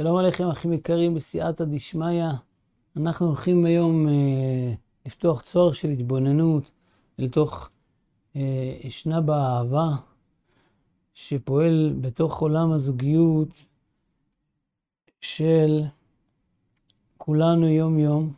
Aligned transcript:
שלום 0.00 0.16
עליכם, 0.16 0.48
אחים 0.48 0.72
יקרים, 0.72 1.14
בסייעתא 1.14 1.64
דשמיא. 1.64 2.24
אנחנו 2.96 3.26
הולכים 3.26 3.64
היום 3.64 4.08
אה, 4.08 4.74
לפתוח 5.06 5.40
צוהר 5.40 5.72
של 5.72 5.88
התבוננות 5.88 6.70
לתוך 7.18 7.70
אה, 8.36 8.78
אשנה 8.86 9.20
באהבה, 9.20 9.88
שפועל 11.14 11.94
בתוך 12.00 12.38
עולם 12.38 12.72
הזוגיות 12.72 13.64
של 15.20 15.82
כולנו 17.16 17.68
יום-יום. 17.68 18.32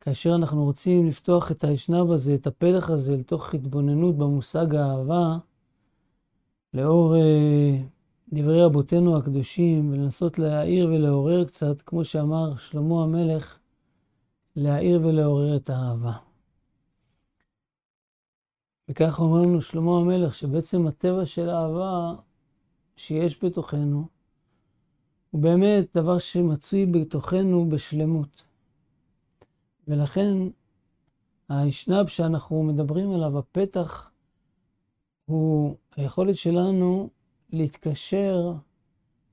כאשר 0.00 0.34
אנחנו 0.34 0.64
רוצים 0.64 1.06
לפתוח 1.06 1.50
את 1.50 1.64
האשנב 1.64 2.10
הזה, 2.10 2.34
את 2.34 2.46
הפתח 2.46 2.90
הזה, 2.90 3.16
לתוך 3.16 3.54
התבוננות 3.54 4.16
במושג 4.16 4.74
האהבה, 4.74 5.36
לאור... 6.74 7.16
אה, 7.16 7.78
דברי 8.32 8.62
רבותינו 8.62 9.16
הקדושים 9.16 9.90
ולנסות 9.92 10.38
להעיר 10.38 10.86
ולעורר 10.86 11.44
קצת, 11.44 11.82
כמו 11.82 12.04
שאמר 12.04 12.56
שלמה 12.56 13.02
המלך, 13.02 13.58
להעיר 14.56 15.00
ולעורר 15.06 15.56
את 15.56 15.70
האהבה. 15.70 16.16
וככה 18.88 19.22
אומר 19.22 19.42
לנו 19.42 19.62
שלמה 19.62 19.98
המלך, 19.98 20.34
שבעצם 20.34 20.86
הטבע 20.86 21.26
של 21.26 21.48
האהבה 21.48 22.14
שיש 22.96 23.44
בתוכנו, 23.44 24.08
הוא 25.30 25.42
באמת 25.42 25.96
דבר 25.96 26.18
שמצוי 26.18 26.86
בתוכנו 26.86 27.68
בשלמות. 27.68 28.44
ולכן 29.88 30.38
האשנב 31.48 32.06
שאנחנו 32.06 32.62
מדברים 32.62 33.10
עליו, 33.10 33.38
הפתח, 33.38 34.10
הוא 35.24 35.76
היכולת 35.96 36.36
שלנו 36.36 37.10
להתקשר 37.50 38.52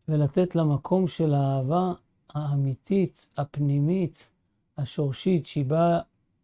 ולתת 0.08 0.56
למקום 0.56 1.08
של 1.08 1.34
האהבה 1.34 1.94
האמיתית, 2.30 3.28
הפנימית, 3.38 4.30
השורשית, 4.78 5.46
שהיא 5.46 5.66
באה 5.66 6.00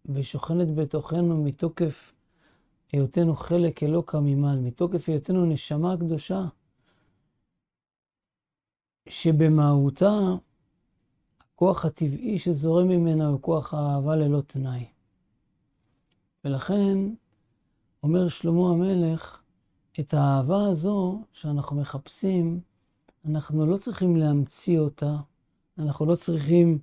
ושוכנת 0.06 0.76
בתוכנו 0.76 1.44
מתוקף 1.44 2.14
היותנו 2.92 3.36
חלק 3.36 3.84
אלוקא 3.84 4.18
ממעל, 4.18 4.60
מתוקף 4.60 5.10
היותנו 5.10 5.46
נשמה 5.46 5.98
קדושה, 5.98 6.46
שבמהותה 9.10 10.20
הכוח 11.40 11.86
הטבעי 11.86 12.40
שזורם 12.40 12.88
ממנה 12.88 13.28
הוא 13.28 13.42
כוח 13.42 13.74
האהבה 13.74 14.16
ללא 14.16 14.42
תנאי. 14.42 14.86
ולכן 16.46 16.98
אומר 18.04 18.28
שלמה 18.28 18.70
המלך, 18.72 19.42
את 20.00 20.14
האהבה 20.14 20.68
הזו 20.68 21.24
שאנחנו 21.34 21.76
מחפשים, 21.78 22.60
אנחנו 23.26 23.66
לא 23.66 23.78
צריכים 23.78 24.16
להמציא 24.16 24.80
אותה, 24.80 25.18
אנחנו 25.80 26.06
לא 26.06 26.16
צריכים 26.16 26.80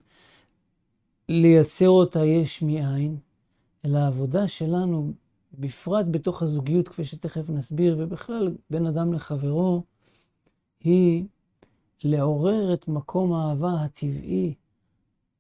לייצר 1.28 1.88
אותה 1.88 2.24
יש 2.24 2.62
מאין, 2.62 3.16
אלא 3.84 3.98
העבודה 3.98 4.48
שלנו, 4.48 5.12
בפרט 5.58 6.06
בתוך 6.10 6.42
הזוגיות, 6.42 6.88
כפי 6.88 7.04
שתכף 7.04 7.50
נסביר, 7.50 7.96
ובכלל 7.98 8.54
בין 8.70 8.86
אדם 8.86 9.12
לחברו, 9.12 9.82
היא 10.80 11.24
לעורר 12.04 12.74
את 12.74 12.88
מקום 12.88 13.32
האהבה 13.32 13.72
הטבעי, 13.72 14.54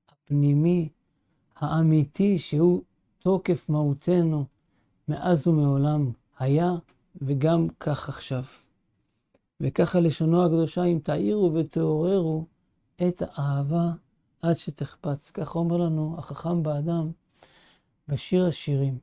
הפנימי, 0.08 0.88
האמיתי, 1.56 2.38
שהוא 2.38 2.82
תוקף 3.18 3.68
מהותנו 3.68 4.44
מאז 5.08 5.48
ומעולם 5.48 6.10
היה 6.38 6.74
וגם 7.22 7.68
כך 7.80 8.08
עכשיו. 8.08 8.44
וככה 9.60 10.00
לשונו 10.00 10.44
הקדושה, 10.44 10.84
אם 10.84 10.98
תאירו 11.02 11.54
ותעוררו 11.54 12.46
את 13.08 13.22
האהבה 13.22 13.92
עד 14.42 14.54
שתחפץ. 14.56 15.30
כך 15.30 15.56
אומר 15.56 15.76
לנו 15.76 16.18
החכם 16.18 16.62
באדם 16.62 17.10
בשיר 18.08 18.46
השירים. 18.46 18.98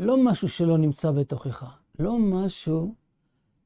לא 0.00 0.16
משהו 0.24 0.48
שלא 0.48 0.78
נמצא 0.78 1.10
בתוכך, 1.10 1.78
לא 1.98 2.18
משהו 2.18 2.94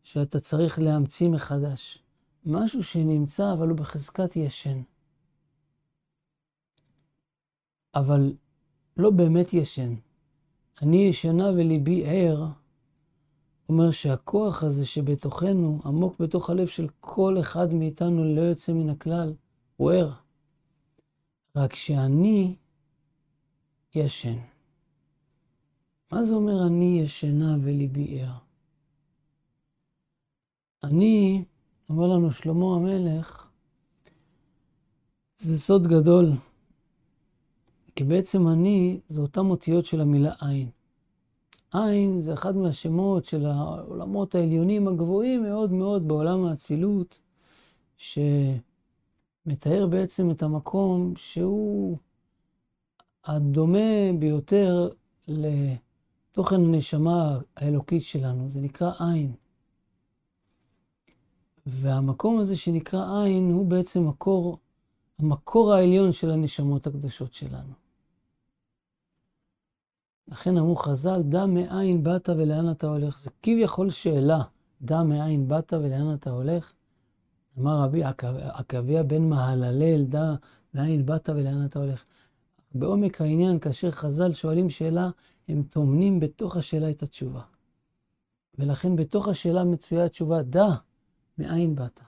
שאתה 0.03 0.41
צריך 0.41 0.78
להמציא 0.78 1.28
מחדש. 1.28 2.03
משהו 2.47 2.83
שנמצא, 2.83 3.53
אבל 3.53 3.69
הוא 3.69 3.78
בחזקת 3.78 4.37
ישן. 4.37 4.83
אבל 7.94 8.33
לא 8.97 9.11
באמת 9.11 9.53
ישן. 9.53 9.94
אני 10.83 10.97
ישנה 10.97 11.50
וליבי 11.50 12.03
ער, 12.06 12.47
אומר 13.69 13.91
שהכוח 13.91 14.62
הזה 14.62 14.87
שבתוכנו, 14.87 15.81
עמוק 15.84 16.21
בתוך 16.21 16.50
הלב 16.50 16.66
של 16.66 16.87
כל 17.00 17.37
אחד 17.41 17.75
מאיתנו 17.75 18.25
ללא 18.25 18.41
יוצא 18.41 18.72
מן 18.72 18.91
הכלל, 18.91 19.34
הוא 19.77 19.93
ער. 19.93 20.12
רק 21.56 21.75
שאני 21.75 22.56
ישן. 23.94 24.38
מה 26.12 26.22
זה 26.22 26.34
אומר 26.34 26.66
אני 26.66 27.00
ישנה 27.05 27.56
וליבי 27.62 28.21
ער? 28.21 28.34
אני, 30.84 31.44
אומר 31.88 32.06
לנו 32.06 32.32
שלמה 32.32 32.77
המלך, 32.77 33.49
זה 35.37 35.59
סוד 35.59 35.87
גדול. 35.87 36.32
כי 37.97 38.05
בעצם 38.05 38.49
אני, 38.49 39.01
זה 39.09 39.21
אותן 39.21 39.47
אותיות 39.47 39.87
של 39.87 40.01
המילה 40.01 40.33
עין. 40.41 40.69
עין 41.73 42.21
זה 42.21 42.35
אחד 42.35 42.57
מהשמות 42.57 43.25
של 43.25 43.47
העולמות 43.47 44.35
העליונים 44.35 44.89
הגבוהים 44.89 45.43
מאוד 45.43 45.73
מאוד 45.73 46.09
בעולם 46.09 46.45
האצילות, 46.45 47.19
שמתאר 47.97 49.87
בעצם 49.91 50.31
את 50.31 50.43
המקום 50.43 51.13
שהוא 51.17 51.99
הדומה 53.25 54.13
ביותר 54.19 54.89
לתוכן 55.29 56.65
הנשמה 56.65 57.39
האלוקית 57.57 58.03
שלנו, 58.03 58.51
זה 58.51 58.61
נקרא 58.61 58.93
עין. 58.99 59.33
והמקום 61.67 62.39
הזה 62.39 62.57
שנקרא 62.57 63.23
עין 63.23 63.51
הוא 63.51 63.67
בעצם 63.67 64.07
מקור, 64.09 64.59
המקור 65.19 65.73
העליון 65.73 66.13
של 66.13 66.31
הנשמות 66.31 66.87
הקדושות 66.87 67.35
שלנו. 67.35 67.81
לכן 70.32 70.56
אמרו 70.56 70.76
חז"ל, 70.76 71.22
דע 71.22 71.47
מאין 71.47 72.03
באת 72.03 72.28
ולאן 72.28 72.70
אתה 72.70 72.87
הולך. 72.87 73.19
זה 73.19 73.31
כביכול 73.43 73.91
שאלה, 73.91 74.43
דע 74.82 75.03
מאין 75.03 75.48
באת 75.48 75.72
ולאן 75.72 76.15
אתה 76.15 76.31
הולך. 76.31 76.72
אמר 77.59 77.82
רבי 77.82 78.03
עקביה 78.53 79.03
בן 79.03 79.22
מהללל, 79.22 80.04
דע 80.04 80.34
מאין 80.75 81.06
באת 81.06 81.28
ולאן 81.28 81.65
אתה 81.65 81.78
הולך. 81.78 82.04
בעומק 82.75 83.20
העניין, 83.20 83.59
כאשר 83.59 83.91
חז"ל 83.91 84.32
שואלים 84.32 84.70
שאלה, 84.70 85.10
הם 85.48 85.62
טומנים 85.62 86.20
בתוך 86.20 86.56
השאלה 86.56 86.91
את 86.91 87.03
התשובה. 87.03 87.43
ולכן 88.59 88.97
בתוך 88.97 89.28
השאלה 89.28 89.64
מצויה 89.64 90.04
התשובה, 90.04 90.43
דע 90.43 90.69
מאין 91.38 91.75
באת. 91.75 92.00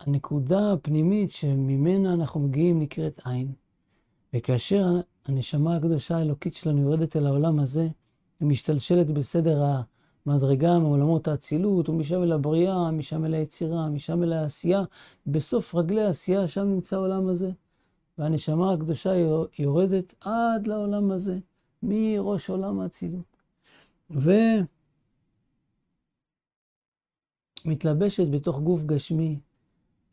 הנקודה 0.00 0.72
הפנימית 0.72 1.30
שממנה 1.30 2.14
אנחנו 2.14 2.40
מגיעים 2.40 2.78
נקראת 2.78 3.20
עין. 3.24 3.52
וכאשר 4.34 4.86
הנשמה 5.26 5.76
הקדושה 5.76 6.16
האלוקית 6.16 6.54
שלנו 6.54 6.82
יורדת 6.82 7.16
אל 7.16 7.26
העולם 7.26 7.58
הזה, 7.58 7.88
היא 8.40 8.48
משתלשלת 8.48 9.10
בסדר 9.10 9.64
המדרגה 10.26 10.78
מעולמות 10.78 11.28
האצילות, 11.28 11.88
ומשם 11.88 12.22
אל 12.22 12.32
הבריאה, 12.32 12.90
משם 12.90 13.24
אל 13.24 13.34
היצירה, 13.34 13.88
משם 13.88 14.22
אל 14.22 14.32
העשייה. 14.32 14.82
בסוף 15.26 15.74
רגלי 15.74 16.02
העשייה, 16.02 16.48
שם 16.48 16.64
נמצא 16.64 16.96
העולם 16.96 17.28
הזה. 17.28 17.50
והנשמה 18.18 18.72
הקדושה 18.72 19.12
יורדת 19.58 20.14
עד 20.20 20.66
לעולם 20.66 21.10
הזה, 21.10 21.38
מראש 21.82 22.50
עולם 22.50 22.80
האצילות. 22.80 23.36
ומתלבשת 27.64 28.26
בתוך 28.30 28.60
גוף 28.60 28.82
גשמי 28.82 29.40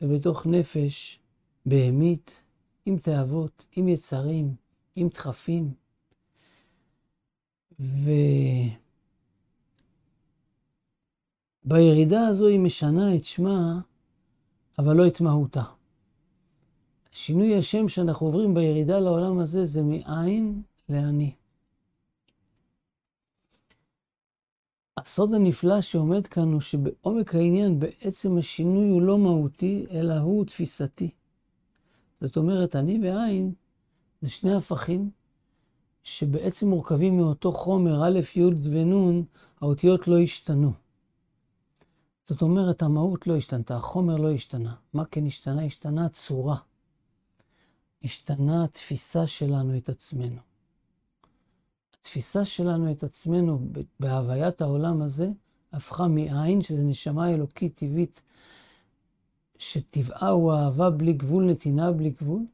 ובתוך 0.02 0.46
נפש 0.46 1.20
בהמית, 1.66 2.44
עם 2.88 2.98
תאוות, 2.98 3.66
עם 3.76 3.88
יצרים, 3.88 4.56
עם 4.96 5.08
דחפים. 5.08 5.74
ובירידה 11.66 12.28
הזו 12.28 12.48
היא 12.48 12.60
משנה 12.60 13.16
את 13.16 13.24
שמה, 13.24 13.80
אבל 14.80 14.96
לא 14.96 15.08
את 15.08 15.22
מהותה. 15.22 15.64
שינוי 17.12 17.56
השם 17.58 17.88
שאנחנו 17.88 18.26
עוברים 18.26 18.54
בירידה 18.54 19.00
לעולם 19.00 19.40
הזה 19.40 19.66
זה 19.66 19.82
מאין 19.82 20.62
לאני. 20.90 21.36
הסוד 24.98 25.34
הנפלא 25.34 25.82
שעומד 25.82 26.28
כאן 26.28 26.52
הוא 26.52 26.62
שבעומק 26.62 27.36
העניין 27.36 27.80
בעצם 27.80 28.38
השינוי 28.38 28.90
הוא 28.90 29.02
לא 29.02 29.18
מהותי, 29.18 29.86
אלא 29.92 30.14
הוא 30.14 30.46
תפיסתי. 30.46 31.10
זאת 32.22 32.38
אומרת, 32.38 32.76
אני 32.76 33.00
ועין 33.04 33.54
זה 34.22 34.30
שני 34.30 34.54
הפכים 34.54 35.10
שבעצם 36.04 36.68
מורכבים 36.68 37.18
מאותו 37.18 37.52
חומר, 37.52 38.08
א', 38.08 38.20
י' 38.36 38.70
ונ', 38.72 39.24
האותיות 39.62 40.08
לא 40.08 40.20
השתנו. 40.20 40.74
זאת 42.26 42.42
אומרת, 42.42 42.82
המהות 42.82 43.28
לא 43.28 43.36
השתנתה, 43.36 43.76
החומר 43.76 44.18
לא 44.18 44.32
השתנה. 44.32 44.76
מה 44.94 45.06
כן 45.06 45.26
השתנה? 45.26 45.64
השתנה 45.64 46.06
הצורה. 46.06 46.58
השתנה 48.04 48.64
התפיסה 48.64 49.28
שלנו 49.28 49.78
את 49.78 49.90
עצמנו. 49.90 50.42
התפיסה 52.00 52.46
שלנו 52.46 52.92
את 52.92 53.04
עצמנו 53.04 53.60
בהוויית 54.00 54.62
העולם 54.62 55.02
הזה 55.02 55.30
הפכה 55.74 56.08
מעין, 56.08 56.62
שזה 56.62 56.84
נשמה 56.84 57.30
אלוקית 57.30 57.76
טבעית, 57.76 58.22
שטבעה 59.60 60.30
הוא 60.30 60.54
אהבה 60.54 60.90
בלי 60.90 61.14
גבול, 61.14 61.46
נתינה 61.46 61.92
בלי 61.92 62.10
גבול, 62.10 62.46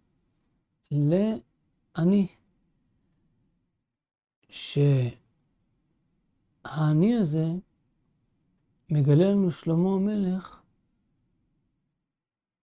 לאני. 0.92 2.28
שהאני 4.50 5.16
הזה 7.16 7.46
מגלה 8.90 9.32
לנו 9.32 9.52
שלמה 9.52 9.90
המלך, 9.90 10.62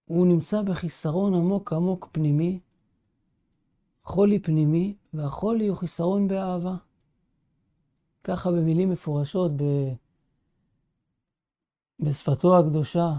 הוא 0.05 0.27
נמצא 0.27 0.63
בחיסרון 0.63 1.35
עמוק 1.35 1.73
עמוק 1.73 2.09
פנימי, 2.13 2.61
חולי 4.05 4.39
פנימי, 4.39 4.97
והחולי 5.13 5.69
הוא 5.69 5.77
חיסרון 5.77 6.29
באהבה. 6.29 6.77
ככה 8.25 8.51
במילים 8.51 8.91
מפורשות 8.91 9.53
ב... 9.57 9.63
בשפתו 12.01 12.59
הקדושה, 12.59 13.13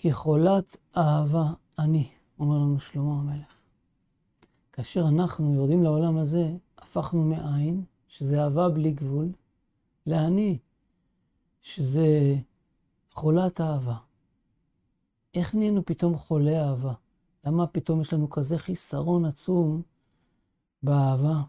כחולת 0.00 0.76
אהבה 0.96 1.52
אני, 1.78 2.10
אומר 2.38 2.56
לנו 2.56 2.80
שלמה 2.80 3.20
המלך. 3.20 3.54
כאשר 4.72 5.08
אנחנו 5.08 5.54
יורדים 5.54 5.82
לעולם 5.82 6.16
הזה, 6.16 6.56
הפכנו 6.78 7.24
מעין, 7.24 7.84
שזה 8.08 8.44
אהבה 8.44 8.68
בלי 8.68 8.92
גבול, 8.92 9.32
לאני, 10.06 10.58
שזה 11.60 12.36
חולת 13.12 13.60
אהבה. 13.60 13.96
איך 15.34 15.54
נהיינו 15.54 15.84
פתאום 15.84 16.16
חולי 16.16 16.60
אהבה? 16.60 16.94
למה 17.44 17.66
פתאום 17.66 18.00
יש 18.00 18.12
לנו 18.12 18.30
כזה 18.30 18.58
חיסרון 18.58 19.24
עצום 19.24 19.82
באהבה? 20.82 21.42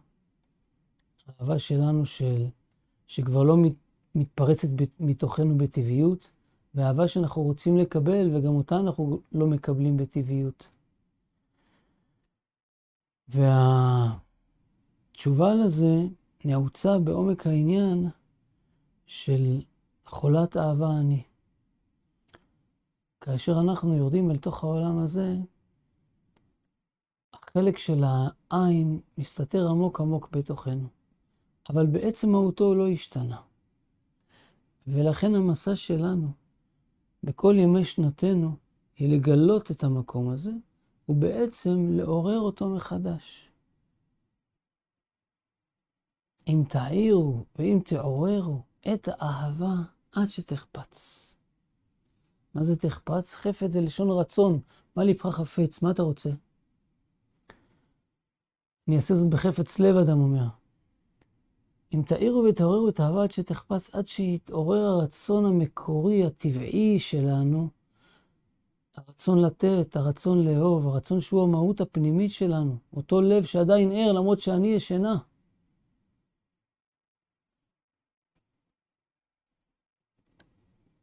האהבה 1.28 1.60
שלנו 1.60 2.06
של, 2.06 2.46
שכבר 3.08 3.44
לא 3.44 3.58
מת, 3.58 3.76
מתפרצת 4.16 4.68
מתוכנו 5.00 5.58
בטבעיות, 5.58 6.32
ואהבה 6.74 7.08
שאנחנו 7.08 7.42
רוצים 7.42 7.78
לקבל, 7.78 8.36
וגם 8.36 8.56
אותה 8.56 8.80
אנחנו 8.80 9.22
לא 9.32 9.48
מקבלים 9.48 9.98
בטבעיות. 9.98 10.68
והתשובה 13.28 14.20
לזה 15.54 15.96
נעוצה 16.46 17.00
בעומק 17.00 17.48
העניין 17.48 18.10
של 19.06 19.62
חולת 20.06 20.58
אהבה 20.58 21.00
אני. 21.00 21.24
כאשר 23.22 23.60
אנחנו 23.60 23.96
יורדים 23.96 24.32
אל 24.32 24.38
תוך 24.38 24.64
העולם 24.64 24.98
הזה, 24.98 25.36
החלק 27.34 27.78
של 27.78 28.04
העין 28.04 29.00
מסתתר 29.18 29.70
עמוק 29.70 30.02
עמוק 30.02 30.30
בתוכנו, 30.32 30.88
אבל 31.70 31.86
בעצם 31.86 32.30
מהותו 32.30 32.76
לא 32.76 32.88
השתנה. 32.88 33.42
ולכן 34.88 35.36
המסע 35.36 35.76
שלנו 35.76 36.32
בכל 37.24 37.56
ימי 37.58 37.84
שנתנו 37.84 38.56
היא 38.96 39.18
לגלות 39.18 39.72
את 39.72 39.84
המקום 39.84 40.30
הזה, 40.30 40.52
ובעצם 41.10 41.88
לעורר 41.90 42.40
אותו 42.40 42.70
מחדש. 42.70 43.50
אם 46.48 46.64
תעירו 46.70 47.46
ואם 47.56 47.80
תעוררו 47.86 48.62
את 48.94 49.08
האהבה 49.12 49.76
עד 50.12 50.30
שתחפץ. 50.30 51.26
מה 52.54 52.64
זה 52.64 52.76
תחפץ? 52.76 53.36
חפץ 53.36 53.72
זה 53.72 53.82
לשון 53.82 54.10
רצון. 54.10 54.60
מה 54.96 55.04
ליבך 55.04 55.26
חפץ? 55.26 55.82
מה 55.82 55.92
אתה 55.92 56.02
רוצה? 56.02 56.30
אני 58.88 58.96
אעשה 58.96 59.16
זאת 59.16 59.30
בחפץ 59.30 59.80
לב, 59.80 59.96
אדם 59.96 60.20
אומר. 60.20 60.48
אם 61.94 62.02
תאירו 62.02 62.44
ותעוררו 62.50 62.90
את 62.90 63.00
האהבה 63.00 63.24
עד 63.24 63.32
שתחפץ, 63.32 63.96
עד 63.96 64.08
שיתעורר 64.08 64.86
הרצון 64.86 65.46
המקורי, 65.46 66.26
הטבעי 66.26 67.00
שלנו, 67.00 67.70
הרצון 68.96 69.42
לתת, 69.42 69.96
הרצון 69.96 70.48
לאהוב, 70.48 70.88
הרצון 70.88 71.22
שהוא 71.22 71.44
המהות 71.44 71.82
הפנימית 71.82 72.32
שלנו, 72.32 72.78
אותו 72.94 73.22
לב 73.22 73.44
שעדיין 73.44 73.92
ער 73.92 74.12
למרות 74.12 74.40
שאני 74.40 74.68
ישנה. 74.68 75.18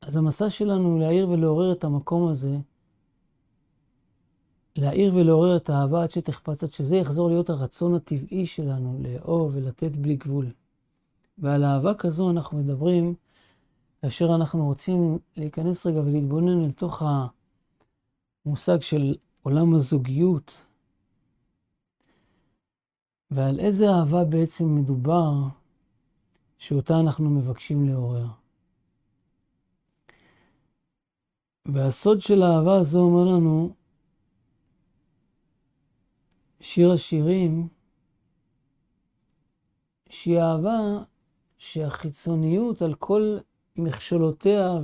אז 0.00 0.16
המסע 0.16 0.50
שלנו 0.50 0.98
להעיר 0.98 1.28
ולעורר 1.28 1.72
את 1.72 1.84
המקום 1.84 2.28
הזה, 2.28 2.56
להעיר 4.76 5.14
ולעורר 5.14 5.56
את 5.56 5.70
האהבה 5.70 6.02
עד 6.02 6.10
שתחפץ, 6.10 6.64
עד 6.64 6.72
שזה 6.72 6.96
יחזור 6.96 7.28
להיות 7.28 7.50
הרצון 7.50 7.94
הטבעי 7.94 8.46
שלנו, 8.46 8.98
לאהוב 9.02 9.50
ולתת 9.54 9.96
בלי 9.96 10.16
גבול. 10.16 10.52
ועל 11.38 11.64
אהבה 11.64 11.94
כזו 11.94 12.30
אנחנו 12.30 12.58
מדברים 12.58 13.14
כאשר 14.02 14.34
אנחנו 14.34 14.66
רוצים 14.66 15.18
להיכנס 15.36 15.86
רגע 15.86 16.00
ולהתבונן 16.00 16.64
אל 16.64 16.72
תוך 16.72 17.02
המושג 18.46 18.80
של 18.80 19.14
עולם 19.42 19.74
הזוגיות, 19.74 20.62
ועל 23.30 23.60
איזה 23.60 23.90
אהבה 23.90 24.24
בעצם 24.24 24.74
מדובר 24.74 25.32
שאותה 26.58 27.00
אנחנו 27.00 27.30
מבקשים 27.30 27.88
לעורר. 27.88 28.26
והסוד 31.66 32.20
של 32.20 32.42
האהבה 32.42 32.76
הזו 32.76 32.98
אומר 32.98 33.24
לנו, 33.34 33.74
שיר 36.60 36.92
השירים, 36.92 37.68
שהיא 40.08 40.38
אהבה 40.38 40.78
שהחיצוניות 41.58 42.82
על 42.82 42.94
כל 42.94 43.38
מכשולותיה 43.76 44.78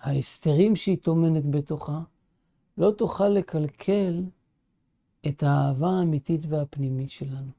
וההסתרים 0.00 0.70
אה, 0.72 0.76
שהיא 0.76 0.98
טומנת 0.98 1.46
בתוכה, 1.46 2.00
לא 2.78 2.90
תוכל 2.90 3.28
לקלקל 3.28 4.24
את 5.28 5.42
האהבה 5.42 5.90
האמיתית 5.90 6.40
והפנימית 6.48 7.10
שלנו. 7.10 7.50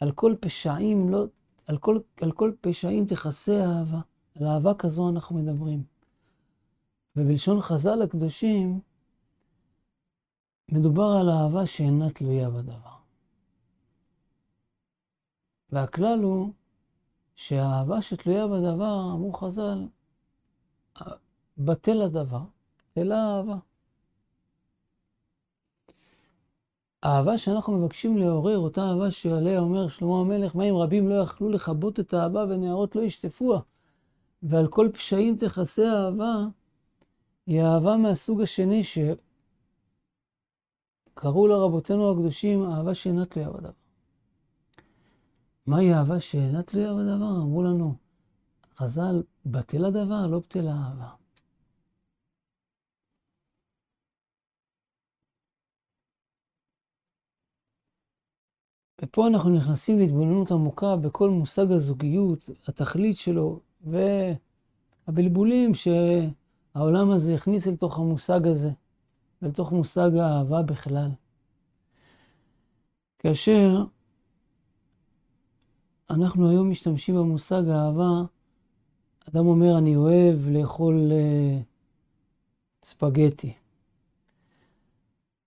על 0.00 0.12
כל 0.12 0.34
פשעים, 0.40 1.10
לא, 1.10 1.24
על 1.66 1.78
כל, 1.78 1.98
על 2.20 2.32
כל 2.32 2.52
פשעים 2.60 3.06
תכסה 3.06 3.64
אהבה. 3.64 4.00
על 4.34 4.46
אהבה 4.46 4.74
כזו 4.74 5.08
אנחנו 5.08 5.36
מדברים. 5.36 5.82
ובלשון 7.16 7.60
חז"ל 7.60 8.02
הקדושים, 8.02 8.80
מדובר 10.68 11.16
על 11.20 11.30
אהבה 11.30 11.66
שאינה 11.66 12.10
תלויה 12.10 12.50
בדבר. 12.50 12.97
והכלל 15.72 16.18
הוא 16.22 16.52
שהאהבה 17.34 18.02
שתלויה 18.02 18.46
בדבר, 18.46 19.00
אמרו 19.14 19.32
חז"ל, 19.32 19.86
בטל 21.58 22.02
הדבר, 22.02 22.42
בטלה 22.92 23.16
האהבה. 23.16 23.56
האהבה 27.02 27.38
שאנחנו 27.38 27.78
מבקשים 27.78 28.18
לעורר, 28.18 28.58
אותה 28.58 28.80
אהבה 28.80 29.10
שעליה 29.10 29.60
אומר 29.60 29.88
שלמה 29.88 30.20
המלך, 30.20 30.56
מה 30.56 30.64
אם 30.64 30.76
רבים 30.76 31.08
לא 31.08 31.14
יכלו 31.14 31.48
לכבות 31.48 32.00
את 32.00 32.14
האהבה 32.14 32.44
ונערות 32.48 32.96
לא 32.96 33.00
ישטפוה? 33.00 33.60
ועל 34.42 34.68
כל 34.68 34.88
פשעים 34.94 35.36
תכסה 35.36 35.82
אהבה, 35.82 36.34
היא 37.46 37.62
אהבה 37.62 37.96
מהסוג 37.96 38.40
השני 38.40 38.82
שקראו 41.14 41.46
לה 41.46 41.56
רבותינו 41.56 42.10
הקדושים 42.10 42.64
אהבה 42.64 42.94
שאינה 42.94 43.26
תלויה 43.26 43.50
בדבר. 43.50 43.77
מהי 45.68 45.94
אהבה 45.94 46.20
שאינה 46.20 46.62
תלויה 46.62 46.94
בדבר? 46.94 47.42
אמרו 47.42 47.62
לנו, 47.62 47.94
חז"ל, 48.76 49.22
בטל 49.46 49.84
הדבר, 49.84 50.26
לא 50.26 50.38
בטל 50.38 50.68
האהבה. 50.68 51.10
ופה 59.02 59.26
אנחנו 59.26 59.50
נכנסים 59.50 59.98
להתבוננות 59.98 60.50
עמוקה 60.50 60.96
בכל 60.96 61.30
מושג 61.30 61.72
הזוגיות, 61.72 62.50
התכלית 62.68 63.16
שלו, 63.16 63.60
והבלבולים 65.06 65.72
שהעולם 65.74 67.10
הזה 67.10 67.34
הכניס 67.34 67.68
אל 67.68 67.76
תוך 67.76 67.98
המושג 67.98 68.46
הזה, 68.46 68.70
ולתוך 69.42 69.72
מושג 69.72 70.10
האהבה 70.16 70.62
בכלל. 70.62 71.10
כאשר 73.18 73.84
אנחנו 76.10 76.48
היום 76.48 76.70
משתמשים 76.70 77.14
במושג 77.14 77.62
אהבה, 77.68 78.22
אדם 79.28 79.46
אומר, 79.46 79.78
אני 79.78 79.96
אוהב 79.96 80.48
לאכול 80.48 81.10
uh, 81.10 81.64
ספגטי, 82.84 83.52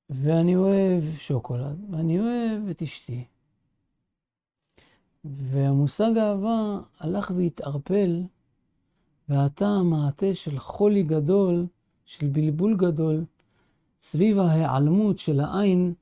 ואני 0.10 0.56
אוהב 0.56 1.04
שוקולד, 1.18 1.86
ואני 1.92 2.20
אוהב 2.20 2.70
את 2.70 2.82
אשתי. 2.82 3.26
והמושג 5.24 6.18
אהבה 6.18 6.80
הלך 7.00 7.32
והתערפל, 7.36 8.24
ועתה 9.30 9.68
המעטה 9.68 10.34
של 10.34 10.60
חולי 10.60 11.04
גדול, 11.04 11.66
של 12.06 12.28
בלבול 12.28 12.78
גדול, 12.78 13.26
סביב 14.02 14.38
ההיעלמות 14.38 15.20
של 15.20 15.40
העין 15.40 15.94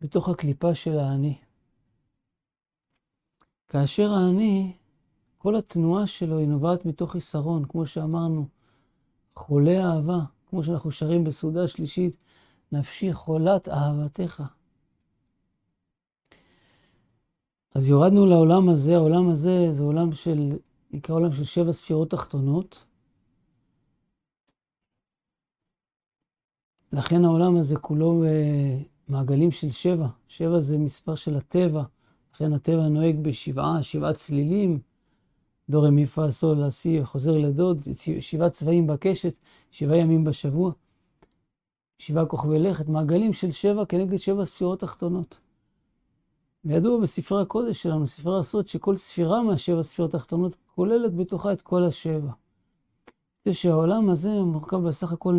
בתוך 0.00 0.28
הקליפה 0.28 0.74
של 0.74 0.98
האני. 0.98 1.34
כאשר 3.68 4.12
האני, 4.12 4.72
כל 5.38 5.56
התנועה 5.56 6.06
שלו 6.06 6.38
היא 6.38 6.48
נובעת 6.48 6.86
מתוך 6.86 7.12
חיסרון, 7.12 7.64
כמו 7.68 7.86
שאמרנו, 7.86 8.48
חולה 9.36 9.84
אהבה, 9.84 10.18
כמו 10.50 10.62
שאנחנו 10.62 10.90
שרים 10.90 11.24
בסעודה 11.24 11.68
שלישית, 11.68 12.16
נפשי 12.72 13.12
חולת 13.12 13.68
אהבתך. 13.68 14.42
אז 17.74 17.88
יורדנו 17.88 18.26
לעולם 18.26 18.68
הזה, 18.68 18.96
העולם 18.96 19.28
הזה 19.28 19.72
זה 19.72 19.82
עולם 19.82 20.12
של, 20.12 20.58
נקרא 20.90 21.14
עולם 21.14 21.32
של 21.32 21.44
שבע 21.44 21.72
ספירות 21.72 22.10
תחתונות. 22.10 22.84
לכן 26.92 27.24
העולם 27.24 27.56
הזה 27.56 27.76
כולו 27.76 28.24
אה, 28.24 28.78
מעגלים 29.08 29.50
של 29.50 29.70
שבע. 29.70 30.08
שבע 30.28 30.60
זה 30.60 30.78
מספר 30.78 31.14
של 31.14 31.36
הטבע. 31.36 31.82
לכן 32.40 32.52
הטבע 32.52 32.88
נוהג 32.88 33.16
בשבעה, 33.22 33.82
שבעה 33.82 34.12
צלילים. 34.12 34.78
דור 35.68 35.90
מי 35.90 36.06
פה 36.06 36.30
סול 36.30 36.64
לשיא 36.66 37.04
חוזר 37.04 37.38
לדוד, 37.38 37.78
שבעה 38.20 38.50
צבעים 38.50 38.86
בקשת, 38.86 39.34
שבעה 39.70 39.96
ימים 39.96 40.24
בשבוע. 40.24 40.72
שבעה 41.98 42.26
כוכבי 42.26 42.58
לכת, 42.58 42.88
מעגלים 42.88 43.32
של 43.32 43.50
שבע 43.50 43.84
כנגד 43.84 44.16
שבע 44.16 44.44
ספירות 44.44 44.80
תחתונות. 44.80 45.38
וידוע 46.64 47.00
בספרי 47.00 47.42
הקודש 47.42 47.82
שלנו, 47.82 48.06
ספרי 48.06 48.38
הסוד, 48.38 48.66
שכל 48.68 48.96
ספירה 48.96 49.42
מהשבע 49.42 49.82
ספירות 49.82 50.14
התחתונות 50.14 50.56
כוללת 50.74 51.14
בתוכה 51.14 51.52
את 51.52 51.60
כל 51.60 51.84
השבע. 51.84 52.30
זה 53.44 53.54
שהעולם 53.54 54.08
הזה 54.08 54.42
מורכב 54.42 54.76
בסך 54.76 55.12
הכל 55.12 55.34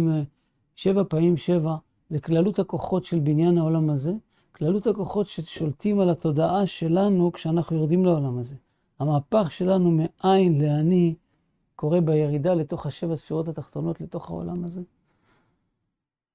משבע 0.76 1.04
פעמים 1.10 1.38
שבע, 1.38 1.76
זה 2.10 2.20
כללות 2.20 2.60
הכוחות 2.60 3.06
של 3.06 3.20
בניין 3.20 3.58
העולם 3.58 3.90
הזה, 3.90 4.14
כללות 4.60 4.88
הכוחות 4.88 5.28
ששולטים 5.28 6.00
על 6.00 6.10
התודעה 6.10 6.68
שלנו 6.68 7.32
כשאנחנו 7.32 7.78
יורדים 7.78 8.06
לעולם 8.06 8.38
הזה. 8.38 8.56
המהפך 9.00 9.52
שלנו 9.52 9.92
מאין 9.92 10.62
לאני 10.62 11.16
קורה 11.76 12.02
בירידה 12.02 12.54
לתוך 12.54 12.86
השבע 12.86 13.16
ספירות 13.16 13.48
התחתונות, 13.48 14.02
לתוך 14.02 14.30
העולם 14.30 14.64
הזה. 14.64 14.82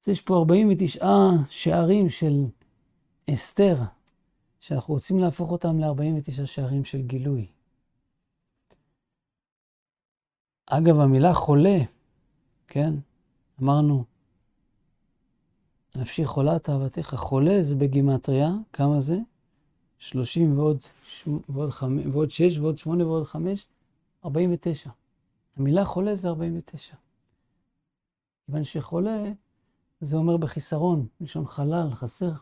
אז 0.03 0.09
יש 0.09 0.21
פה 0.21 0.37
49 0.37 1.07
שערים 1.49 2.09
של 2.09 2.45
אסתר, 3.31 3.77
שאנחנו 4.61 4.95
רוצים 4.95 5.19
להפוך 5.19 5.51
אותם 5.51 5.79
ל-49 5.79 6.47
שערים 6.47 6.85
של 6.85 7.03
גילוי. 7.03 7.47
אגב, 10.67 11.01
המילה 11.01 11.35
חולה, 11.35 11.79
כן, 12.67 12.95
אמרנו, 13.63 14.05
נפשי 15.97 16.25
חולת 16.25 16.71
אהבתך. 16.71 17.15
חולה 17.15 17.63
זה 17.63 17.75
בגימטריה, 17.75 18.51
כמה 18.73 19.01
זה? 19.01 19.19
30 19.99 20.59
ועוד, 20.59 20.79
ועוד, 21.49 21.71
5, 21.71 22.07
ועוד 22.13 22.31
6 22.31 22.59
ועוד 22.59 22.79
8 22.79 23.07
ועוד 23.07 23.25
5, 23.25 23.67
49. 24.25 24.91
המילה 25.57 25.85
חולה 25.85 26.15
זה 26.15 26.29
49. 26.29 26.97
כיוון 28.47 28.65
שחולה, 28.65 29.33
זה 30.01 30.17
אומר 30.17 30.37
בחיסרון, 30.37 31.07
מלשון 31.21 31.47
חלל, 31.47 31.91
חסר. 31.95 32.33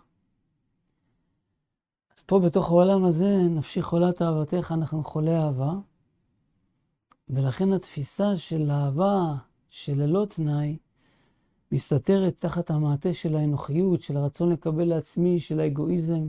אז 2.17 2.23
פה 2.27 2.39
בתוך 2.39 2.69
העולם 2.69 3.05
הזה, 3.05 3.43
נפשי 3.51 3.83
חולת 3.83 4.23
אהבתך, 4.23 4.73
אנחנו 4.75 5.05
חולי 5.05 5.37
אהבה, 5.37 5.73
ולכן 7.29 7.73
התפיסה 7.73 8.37
של 8.37 8.71
אהבה 8.71 9.35
שללא 9.71 10.27
תנאי, 10.37 10.77
מסתתרת 11.73 12.39
תחת 12.39 12.71
המעטה 12.71 13.15
של 13.15 13.37
האנוכיות, 13.37 14.03
של 14.03 14.17
הרצון 14.17 14.53
לקבל 14.53 14.85
לעצמי, 14.85 15.41
של 15.41 15.61
האגואיזם. 15.61 16.29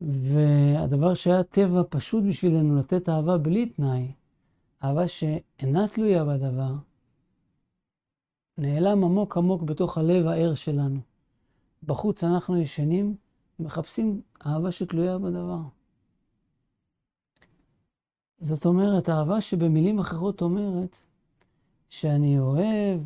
והדבר 0.00 1.14
שהיה 1.14 1.42
טבע 1.42 1.82
פשוט 1.88 2.24
בשבילנו 2.28 2.76
לתת 2.76 3.08
אהבה 3.08 3.38
בלי 3.38 3.66
תנאי, 3.66 4.12
אהבה 4.84 5.08
שאינה 5.08 5.88
תלויה 5.88 6.24
בדבר, 6.24 6.74
נעלם 8.58 9.04
עמוק 9.04 9.36
עמוק 9.36 9.62
בתוך 9.62 9.98
הלב 9.98 10.26
הער 10.26 10.54
שלנו. 10.54 11.00
בחוץ 11.82 12.24
אנחנו 12.24 12.56
ישנים, 12.56 13.16
מחפשים 13.60 14.22
אהבה 14.46 14.72
שתלויה 14.72 15.18
בדבר. 15.18 15.60
זאת 18.40 18.66
אומרת, 18.66 19.08
אהבה 19.08 19.40
שבמילים 19.40 19.98
אחרות 19.98 20.42
אומרת 20.42 20.96
שאני 21.88 22.38
אוהב 22.38 23.00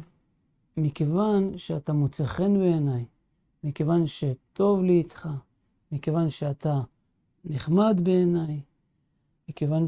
מכיוון 0.76 1.58
שאתה 1.58 1.92
מוצא 1.92 2.24
חן 2.24 2.58
בעיניי, 2.58 3.04
מכיוון 3.64 4.06
שטוב 4.06 4.82
לי 4.82 4.98
איתך, 4.98 5.28
מכיוון 5.92 6.28
שאתה 6.28 6.80
נחמד 7.44 8.00
בעיניי, 8.02 8.60
מכיוון 9.48 9.84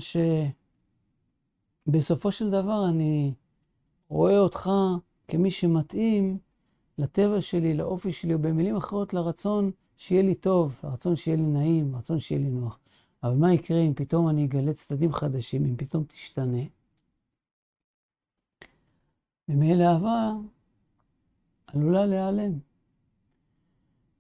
שבסופו 1.89 2.33
של 2.33 2.51
דבר 2.51 2.89
אני 2.89 3.35
רואה 4.09 4.39
אותך 4.39 4.71
כמי 5.29 5.51
שמתאים 5.51 6.39
לטבע 6.99 7.41
שלי, 7.41 7.75
לאופי 7.75 8.13
שלי, 8.13 8.35
או 8.35 8.39
במילים 8.39 8.77
אחרות 8.77 9.15
לרצון 9.15 9.71
שיהיה 9.97 10.23
לי 10.23 10.35
טוב, 10.35 10.81
לרצון 10.85 11.17
שיהיה 11.17 11.37
לי 11.37 11.47
נעים, 11.47 11.93
לרצון 11.93 12.19
שיהיה 12.19 12.41
לי 12.41 12.51
נוח. 12.51 12.79
אבל 13.23 13.35
מה 13.35 13.55
יקרה 13.55 13.79
אם 13.79 13.95
פתאום 13.95 14.29
אני 14.29 14.45
אגלה 14.45 14.73
צדדים 14.73 15.13
חדשים, 15.13 15.65
אם 15.65 15.77
פתאום 15.77 16.05
תשתנה? 16.05 16.63
ממילא 19.49 19.85
אהבה 19.85 20.33
עלולה 21.67 22.07
להיעלם. 22.07 22.59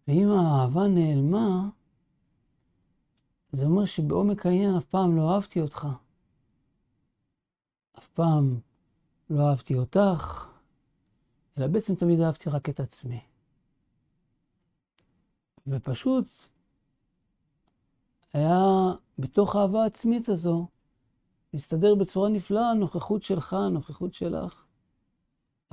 ואם 0.08 0.28
האהבה 0.28 0.88
נעלמה, 0.88 1.68
זה 3.52 3.64
אומר 3.64 3.84
שבעומק 3.84 4.46
העניין 4.46 4.76
אף 4.76 4.84
פעם 4.84 5.16
לא 5.16 5.34
אהבתי 5.34 5.60
אותך. 5.60 5.88
אף 7.98 8.08
פעם 8.08 8.60
לא 9.30 9.48
אהבתי 9.50 9.74
אותך, 9.74 10.46
אלא 11.58 11.66
בעצם 11.66 11.94
תמיד 11.94 12.20
אהבתי 12.20 12.50
רק 12.50 12.68
את 12.68 12.80
עצמי. 12.80 13.20
ופשוט 15.66 16.26
היה 18.32 18.60
בתוך 19.18 19.56
האהבה 19.56 19.82
העצמית 19.82 20.28
הזו, 20.28 20.66
מסתדר 21.54 21.94
בצורה 21.94 22.28
נפלאה 22.28 22.70
הנוכחות 22.70 23.22
שלך, 23.22 23.52
הנוכחות 23.52 24.14
שלך. 24.14 24.65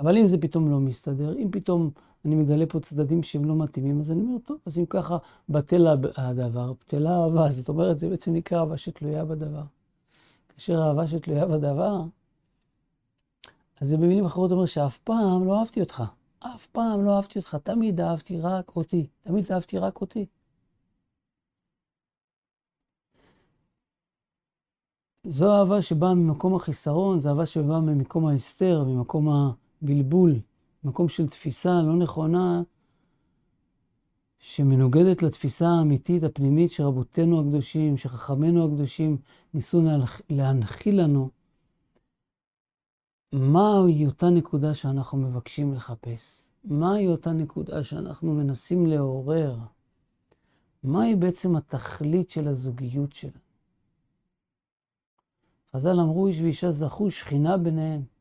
אבל 0.04 0.18
אם 0.18 0.28
זה 0.28 0.38
פתאום 0.38 0.72
לא 0.72 0.80
מסתדר, 0.80 1.36
אם 1.38 1.48
פתאום 1.52 1.90
אני 2.26 2.36
מגלה 2.36 2.66
פה 2.66 2.80
צדדים 2.80 3.24
שהם 3.24 3.46
לא 3.46 3.56
מתאימים, 3.56 4.00
אז 4.00 4.12
אני 4.12 4.22
אומר, 4.22 4.38
טוב, 4.46 4.58
אז 4.66 4.80
אם 4.80 4.86
ככה 4.86 5.18
בטל 5.50 5.88
הדבר, 6.18 6.74
בטלה 6.74 7.24
אהבה, 7.24 7.50
זאת 7.50 7.70
אומרת, 7.70 8.00
זה 8.00 8.10
בעצם 8.10 8.34
נקרא 8.34 8.60
אהבה 8.60 8.78
שתלויה 8.78 9.26
בדבר. 9.26 9.64
כאשר 10.50 10.82
אהבה 10.82 11.08
שתלויה 11.08 11.46
בדבר, 11.46 12.02
אז 13.82 13.88
זה 13.88 13.98
במילים 13.98 14.26
אחרות 14.26 14.52
אומר 14.52 14.66
שאף 14.66 14.98
פעם 14.98 15.46
לא 15.46 15.60
אהבתי 15.60 15.82
אותך. 15.82 16.04
אף 16.40 16.68
פעם 16.68 17.06
לא 17.06 17.16
אהבתי 17.16 17.40
אותך, 17.40 17.58
תמיד 17.64 18.02
אהבתי 18.02 18.40
רק 18.40 18.76
אותי. 18.76 19.08
תמיד 19.22 19.52
אהבתי 19.52 19.78
רק 19.78 20.02
אותי. 20.02 20.26
זו 25.28 25.52
אהבה 25.52 25.82
שבאה 25.82 26.14
ממקום 26.14 26.56
החיסרון, 26.56 27.20
זו 27.20 27.30
אהבה 27.30 27.46
שבאה 27.46 27.80
ממקום 27.80 28.28
ההסתר, 28.28 28.84
ממקום 28.84 29.30
הבלבול, 29.84 30.40
מקום 30.84 31.10
של 31.10 31.28
תפיסה 31.28 31.82
לא 31.82 31.96
נכונה, 31.96 32.62
שמנוגדת 34.40 35.24
לתפיסה 35.24 35.68
האמיתית, 35.68 36.24
הפנימית, 36.24 36.72
שרבותינו 36.72 37.42
הקדושים, 37.42 37.98
שחכמינו 37.98 38.66
הקדושים 38.66 39.18
ניסו 39.54 39.82
להנחיל 40.30 41.02
לנו. 41.02 41.30
מהי 43.32 44.06
אותה 44.06 44.30
נקודה 44.30 44.74
שאנחנו 44.74 45.18
מבקשים 45.18 45.74
לחפש? 45.74 46.50
מהי 46.64 47.08
אותה 47.08 47.34
נקודה 47.34 47.84
שאנחנו 47.84 48.34
מנסים 48.34 48.86
לעורר? 48.86 49.58
מהי 50.84 51.16
בעצם 51.16 51.56
התכלית 51.56 52.30
של 52.30 52.48
הזוגיות 52.48 53.14
שלנו? 53.14 53.34
חז"ל 55.76 56.00
אמרו, 56.00 56.28
איש 56.28 56.42
ואישה 56.42 56.72
זכו 56.72 57.12
שכינה 57.12 57.58
ביניהם. 57.58 58.13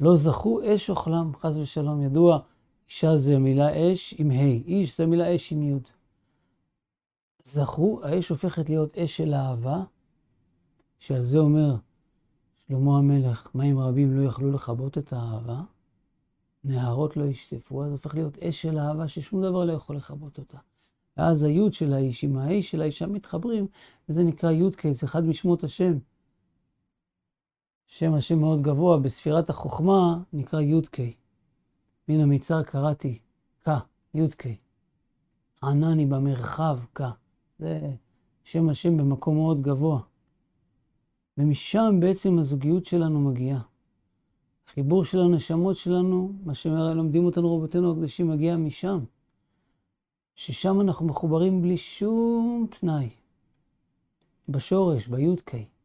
לא 0.00 0.16
זכו 0.16 0.60
אש 0.64 0.90
אוכלם, 0.90 1.32
חס 1.40 1.56
ושלום. 1.56 2.02
ידוע, 2.02 2.38
אישה 2.88 3.16
זה 3.16 3.38
מילה 3.38 3.92
אש 3.92 4.14
עם 4.18 4.30
ה', 4.30 4.34
איש 4.66 4.96
זה 4.96 5.06
מילה 5.06 5.34
אש 5.34 5.52
עם 5.52 5.62
י'. 5.62 5.74
זכו, 7.42 8.00
האש 8.02 8.28
הופכת 8.28 8.68
להיות 8.68 8.98
אש 8.98 9.16
של 9.16 9.34
אהבה, 9.34 9.84
שעל 10.98 11.20
זה 11.20 11.38
אומר 11.38 11.76
שלמה 12.68 12.98
המלך, 12.98 13.48
מים 13.54 13.78
רבים 13.78 14.16
לא 14.16 14.28
יכלו 14.28 14.52
לכבות 14.52 14.98
את 14.98 15.12
האהבה, 15.12 15.60
נהרות 16.64 17.16
לא 17.16 17.24
ישטפו, 17.24 17.84
אז 17.84 17.92
הופך 17.92 18.14
להיות 18.14 18.38
אש 18.38 18.62
של 18.62 18.78
אהבה 18.78 19.08
ששום 19.08 19.42
דבר 19.42 19.64
לא 19.64 19.72
יכול 19.72 19.96
לכבות 19.96 20.38
אותה. 20.38 20.58
ואז 21.16 21.42
היוד 21.42 21.74
של 21.74 21.92
האיש 21.92 22.24
עם 22.24 22.36
האיש 22.36 22.70
של 22.70 22.82
האישה 22.82 23.06
מתחברים, 23.06 23.66
וזה 24.08 24.24
נקרא 24.24 24.50
יודקי, 24.50 24.94
זה 24.94 25.06
אחד 25.06 25.24
משמות 25.24 25.64
השם. 25.64 25.98
שם 27.90 28.14
השם 28.14 28.38
מאוד 28.38 28.62
גבוה, 28.62 28.98
בספירת 28.98 29.50
החוכמה 29.50 30.22
נקרא 30.32 30.60
יודקי. 30.60 31.14
מן 32.08 32.20
המצר 32.20 32.62
קראתי, 32.62 33.18
ק, 33.64 33.68
יודקי. 34.14 34.56
ענני 35.62 36.06
במרחב, 36.06 36.78
ק. 36.92 37.00
זה 37.58 37.80
שם 38.44 38.68
השם 38.68 38.96
במקום 38.96 39.36
מאוד 39.36 39.62
גבוה. 39.62 40.00
ומשם 41.38 41.96
בעצם 42.00 42.38
הזוגיות 42.38 42.86
שלנו 42.86 43.20
מגיעה. 43.20 43.60
החיבור 44.66 45.04
של 45.04 45.20
הנשמות 45.20 45.76
שלנו, 45.76 46.32
מה 46.44 46.54
שלומדים 46.54 47.24
אותנו 47.24 47.56
רבותינו 47.56 47.92
הקדושים, 47.92 48.28
מגיע 48.28 48.56
משם. 48.56 48.98
ששם 50.34 50.80
אנחנו 50.80 51.06
מחוברים 51.06 51.62
בלי 51.62 51.76
שום 51.76 52.66
תנאי. 52.70 53.08
בשורש, 54.48 55.08
בי"ק. 55.08 55.77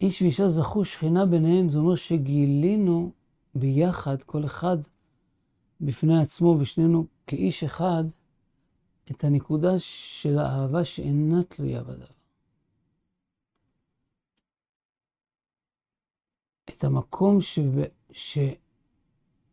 איש 0.00 0.22
ואישה 0.22 0.48
זכו 0.48 0.84
שכינה 0.84 1.26
ביניהם, 1.26 1.68
זה 1.68 1.78
אומר 1.78 1.94
שגילינו 1.94 3.12
ביחד, 3.54 4.22
כל 4.22 4.44
אחד 4.44 4.76
בפני 5.80 6.22
עצמו 6.22 6.56
ושנינו 6.60 7.06
כאיש 7.26 7.64
אחד, 7.64 8.04
את 9.10 9.24
הנקודה 9.24 9.78
של 9.78 10.38
האהבה 10.38 10.84
שאינה 10.84 11.42
תלויה 11.44 11.82
בדבר. 11.82 12.06
את 16.70 16.84
המקום 16.84 17.38
ש... 17.40 17.58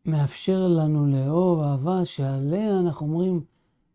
שמאפשר 0.06 0.68
לנו 0.68 1.08
לאהוב 1.08 1.60
אהבה 1.60 2.06
שעליה 2.06 2.80
אנחנו 2.80 3.06
אומרים, 3.06 3.46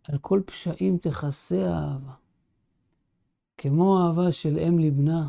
על 0.04 0.18
כל 0.18 0.40
פשעים 0.46 0.98
תכסה 0.98 1.68
האהבה. 1.68 2.14
כמו 3.58 3.98
האהבה 3.98 4.32
של 4.32 4.58
אם 4.58 4.78
לבנה, 4.78 5.28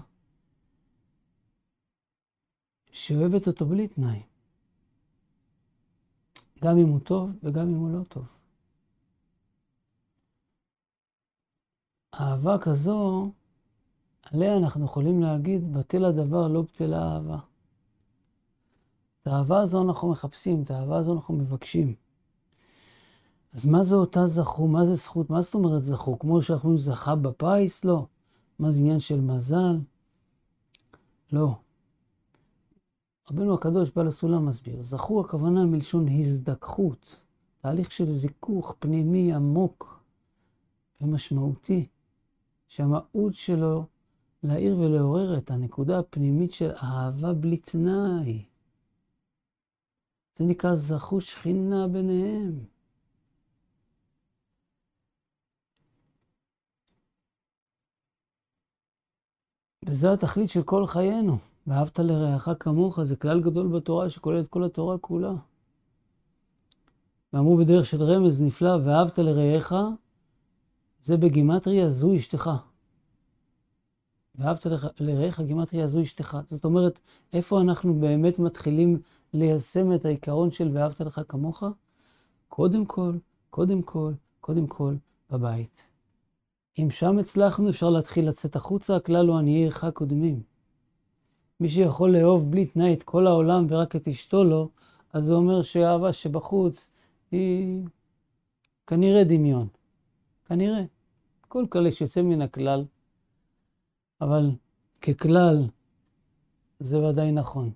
שאוהבת 2.94 3.48
אותו 3.48 3.66
בלי 3.66 3.88
תנאי. 3.88 4.22
גם 6.64 6.78
אם 6.78 6.88
הוא 6.88 7.00
טוב 7.00 7.30
וגם 7.44 7.70
אם 7.70 7.76
הוא 7.76 7.90
לא 7.90 8.04
טוב. 8.04 8.26
אהבה 12.14 12.58
כזו, 12.58 13.32
עליה 14.24 14.58
אנחנו 14.58 14.86
יכולים 14.86 15.22
להגיד, 15.22 15.74
בטל 15.74 16.06
הדבר 16.06 16.48
לא 16.48 16.62
בטלה 16.62 17.14
אהבה. 17.14 17.40
את 19.22 19.28
האהבה 19.28 19.62
הזו 19.62 19.82
אנחנו 19.82 20.12
מחפשים, 20.12 20.64
את 20.64 20.72
האהבה 20.72 20.98
הזו 20.98 21.14
אנחנו 21.14 21.34
מבקשים. 21.34 21.96
אז 23.54 23.66
מה 23.66 23.84
זה 23.84 23.96
אותה 23.96 24.28
זכו? 24.28 24.68
מה 24.68 24.86
זה 24.86 24.96
זכות? 24.96 25.30
מה 25.30 25.42
זאת 25.42 25.56
אומרת 25.56 25.84
זכו? 25.84 26.20
כמו 26.20 26.42
שאנחנו 26.42 26.70
אומרים 26.70 26.86
זכה 26.86 27.16
בפיס? 27.16 27.86
לא. 27.86 28.06
מה 28.60 28.72
זה 28.72 28.80
עניין 28.80 29.00
של 29.00 29.22
מזל? 29.22 29.80
לא. 31.32 31.56
רבנו 33.32 33.54
הקדוש 33.54 33.90
בעל 33.90 34.08
הסולם 34.08 34.46
מסביר, 34.46 34.82
זכו 34.82 35.22
הכוונה 35.22 35.66
מלשון 35.66 36.06
הזדככות, 36.20 37.20
תהליך 37.62 37.92
של 37.92 38.08
זיכוך 38.08 38.76
פנימי 38.80 39.34
עמוק 39.34 40.04
ומשמעותי, 41.02 41.88
שהמהות 42.68 43.36
שלו 43.36 43.86
להעיר 44.44 44.80
ולעורר 44.80 45.38
את 45.38 45.52
הנקודה 45.52 46.00
הפנימית 46.00 46.52
של 46.52 46.72
אהבה 46.72 47.34
בלי 47.34 47.58
תנאי. 47.58 48.46
זה 50.36 50.44
נקרא 50.46 50.76
זכו 50.76 51.22
שכינה 51.22 51.88
ביניהם. 51.88 52.66
וזו 59.86 60.14
התכלית 60.14 60.50
של 60.50 60.64
כל 60.64 60.88
חיינו. 60.88 61.53
ואהבת 61.68 62.00
לרעך 62.00 62.50
כמוך, 62.60 63.04
זה 63.04 63.16
כלל 63.16 63.42
גדול 63.42 63.68
בתורה 63.68 64.10
שכולל 64.10 64.40
את 64.40 64.48
כל 64.48 64.64
התורה 64.64 64.98
כולה. 64.98 65.34
ואמרו 67.34 67.58
בדרך 67.58 67.86
של 67.86 68.04
רמז 68.04 68.42
נפלא, 68.42 68.78
ואהבת 68.84 69.20
לרעך, 69.20 69.74
זה 71.02 71.18
בגימטריה 71.18 71.90
זו 71.90 72.16
אשתך. 72.16 72.50
ואהבת 74.36 74.68
לרעך 75.00 75.42
גימטריה 75.42 75.88
זו 75.88 76.02
אשתך. 76.02 76.38
זאת 76.48 76.66
אומרת, 76.66 77.00
איפה 77.34 77.62
אנחנו 77.62 77.94
באמת 78.00 78.40
מתחילים 78.40 79.02
ליישם 79.34 79.94
את 79.94 80.06
העיקרון 80.06 80.52
של 80.52 80.70
ואהבת 80.74 81.02
לך 81.02 81.22
כמוך? 81.28 81.64
קודם 82.48 82.86
כל, 82.86 83.18
קודם 83.50 83.82
כל, 83.82 84.14
קודם 84.42 84.68
כל, 84.68 84.96
בבית. 85.30 85.88
אם 86.80 86.88
שם 86.92 87.18
הצלחנו, 87.18 87.70
אפשר 87.70 87.90
להתחיל 87.90 88.28
לצאת 88.28 88.56
החוצה, 88.56 88.96
הכלל 88.96 89.28
הוא 89.28 89.38
עניי 89.38 89.54
עירך 89.54 89.86
קודמים. 89.94 90.53
מי 91.60 91.70
שיכול 91.70 92.18
לאהוב 92.18 92.52
בלי 92.52 92.66
תנאי 92.66 92.94
את 92.94 93.04
כל 93.04 93.28
העולם 93.28 93.66
ורק 93.70 93.96
את 93.96 94.08
אשתו 94.08 94.44
לא, 94.44 94.70
אז 95.14 95.26
זה 95.26 95.34
אומר 95.34 95.62
שהאהבה 95.62 96.14
שבחוץ 96.14 96.90
היא 97.32 97.84
כנראה 98.88 99.24
דמיון. 99.24 99.68
כנראה. 100.46 100.84
כל 101.48 101.66
כלל 101.70 101.88
יש 101.88 102.02
יוצא 102.02 102.22
מן 102.22 102.42
הכלל, 102.42 102.86
אבל 104.22 104.52
ככלל 105.02 105.68
זה 106.80 107.00
ודאי 107.00 107.32
נכון. 107.32 107.72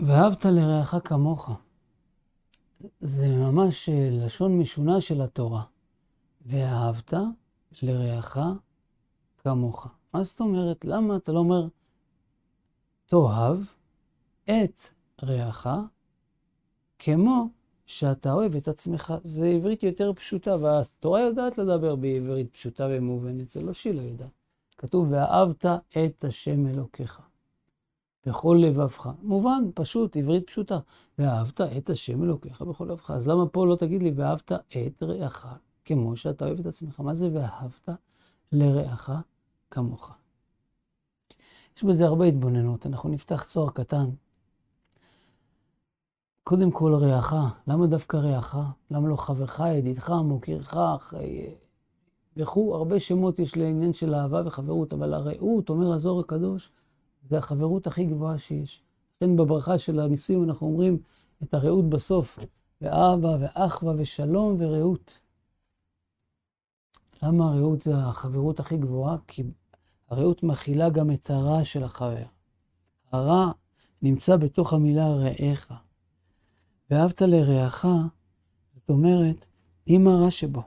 ואהבת 0.00 0.44
לרעך 0.44 0.94
כמוך. 1.04 1.50
זה 3.00 3.28
ממש 3.28 3.88
לשון 3.92 4.58
משונה 4.58 5.00
של 5.00 5.20
התורה. 5.20 5.62
ואהבת 6.46 7.14
לרעך 7.82 8.38
כמוך. 9.38 9.86
מה 10.14 10.22
זאת 10.22 10.40
אומרת? 10.40 10.84
למה 10.84 11.16
אתה 11.16 11.32
לא 11.32 11.38
אומר, 11.38 11.66
תאהב 13.06 13.58
את 14.44 14.80
רעך 15.22 15.66
כמו 16.98 17.48
שאתה 17.86 18.32
אוהב 18.32 18.56
את 18.56 18.68
עצמך? 18.68 19.14
זה 19.24 19.46
עברית 19.46 19.82
יותר 19.82 20.12
פשוטה, 20.12 20.56
והתורה 20.60 21.20
יודעת 21.20 21.58
לדבר 21.58 21.96
בעברית 21.96 22.52
פשוטה 22.52 22.86
ומובנת, 22.90 23.50
זה 23.50 23.60
לא 23.60 23.72
שהיא 23.72 23.94
לא 23.94 24.02
יודעת. 24.02 24.30
כתוב, 24.78 25.08
ואהבת 25.10 25.64
את 25.66 26.24
השם 26.24 26.66
אלוקיך. 26.66 27.20
בכל 28.26 28.58
לבבך. 28.60 29.10
מובן, 29.22 29.62
פשוט, 29.74 30.16
עברית 30.16 30.46
פשוטה. 30.46 30.78
ואהבת 31.18 31.60
את 31.60 31.90
השם 31.90 32.24
אלוקיך 32.24 32.62
בכל 32.62 32.84
לבבך. 32.84 33.10
אז 33.10 33.28
למה 33.28 33.46
פה 33.46 33.66
לא 33.66 33.76
תגיד 33.76 34.02
לי, 34.02 34.12
ואהבת 34.16 34.52
את 34.52 35.02
רעך 35.02 35.46
כמו 35.86 36.16
שאתה 36.16 36.44
אוהב 36.44 36.60
את 36.60 36.66
עצמך? 36.66 37.00
מה 37.00 37.14
זה 37.14 37.28
ואהבת 37.32 37.88
לרעך 38.52 39.10
כמוך? 39.70 40.10
יש 41.76 41.84
בזה 41.84 42.06
הרבה 42.06 42.24
התבוננות. 42.24 42.86
אנחנו 42.86 43.08
נפתח 43.08 43.42
צוהר 43.42 43.70
קטן. 43.70 44.10
קודם 46.44 46.70
כל 46.70 46.94
רעך, 46.94 47.34
למה 47.66 47.86
דווקא 47.86 48.16
רעך? 48.16 48.56
למה 48.90 49.08
לא 49.08 49.16
חברך, 49.16 49.60
ידידך, 49.60 50.10
מוקירך, 50.10 50.74
וכו', 52.36 52.74
הרבה 52.74 53.00
שמות 53.00 53.38
יש 53.38 53.56
לעניין 53.56 53.92
של 53.92 54.14
אהבה 54.14 54.42
וחברות, 54.46 54.92
אבל 54.92 55.14
הרעות, 55.14 55.68
אומר 55.68 55.92
הזוהר 55.92 56.20
הקדוש, 56.20 56.70
זה 57.28 57.38
החברות 57.38 57.86
הכי 57.86 58.04
גבוהה 58.04 58.38
שיש. 58.38 58.82
לכן 59.16 59.36
בברכה 59.36 59.78
של 59.78 60.00
הנישואים 60.00 60.44
אנחנו 60.44 60.66
אומרים 60.66 60.98
את 61.42 61.54
הרעות 61.54 61.88
בסוף, 61.88 62.38
ואבא 62.80 63.36
ואחווה 63.40 63.94
ושלום 63.98 64.56
ורעות. 64.58 65.25
למה 67.22 67.52
הרעות 67.52 67.82
זה 67.82 67.96
החברות 67.96 68.60
הכי 68.60 68.76
גבוהה? 68.76 69.16
כי 69.26 69.42
הרעות 70.08 70.42
מכילה 70.42 70.90
גם 70.90 71.10
את 71.10 71.30
הרע 71.30 71.64
של 71.64 71.82
החבר. 71.82 72.26
הרע 73.12 73.52
נמצא 74.02 74.36
בתוך 74.36 74.72
המילה 74.72 75.08
רעך. 75.08 75.72
ואהבת 76.90 77.22
לרעך, 77.22 77.86
זאת 78.74 78.90
אומרת, 78.90 79.46
עם 79.86 80.06
הרע 80.06 80.30
שבו. 80.30 80.62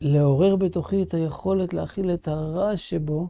לעורר 0.00 0.56
בתוכי 0.56 1.02
את 1.02 1.14
היכולת 1.14 1.74
להכיל 1.74 2.14
את 2.14 2.28
הרע 2.28 2.76
שבו, 2.76 3.28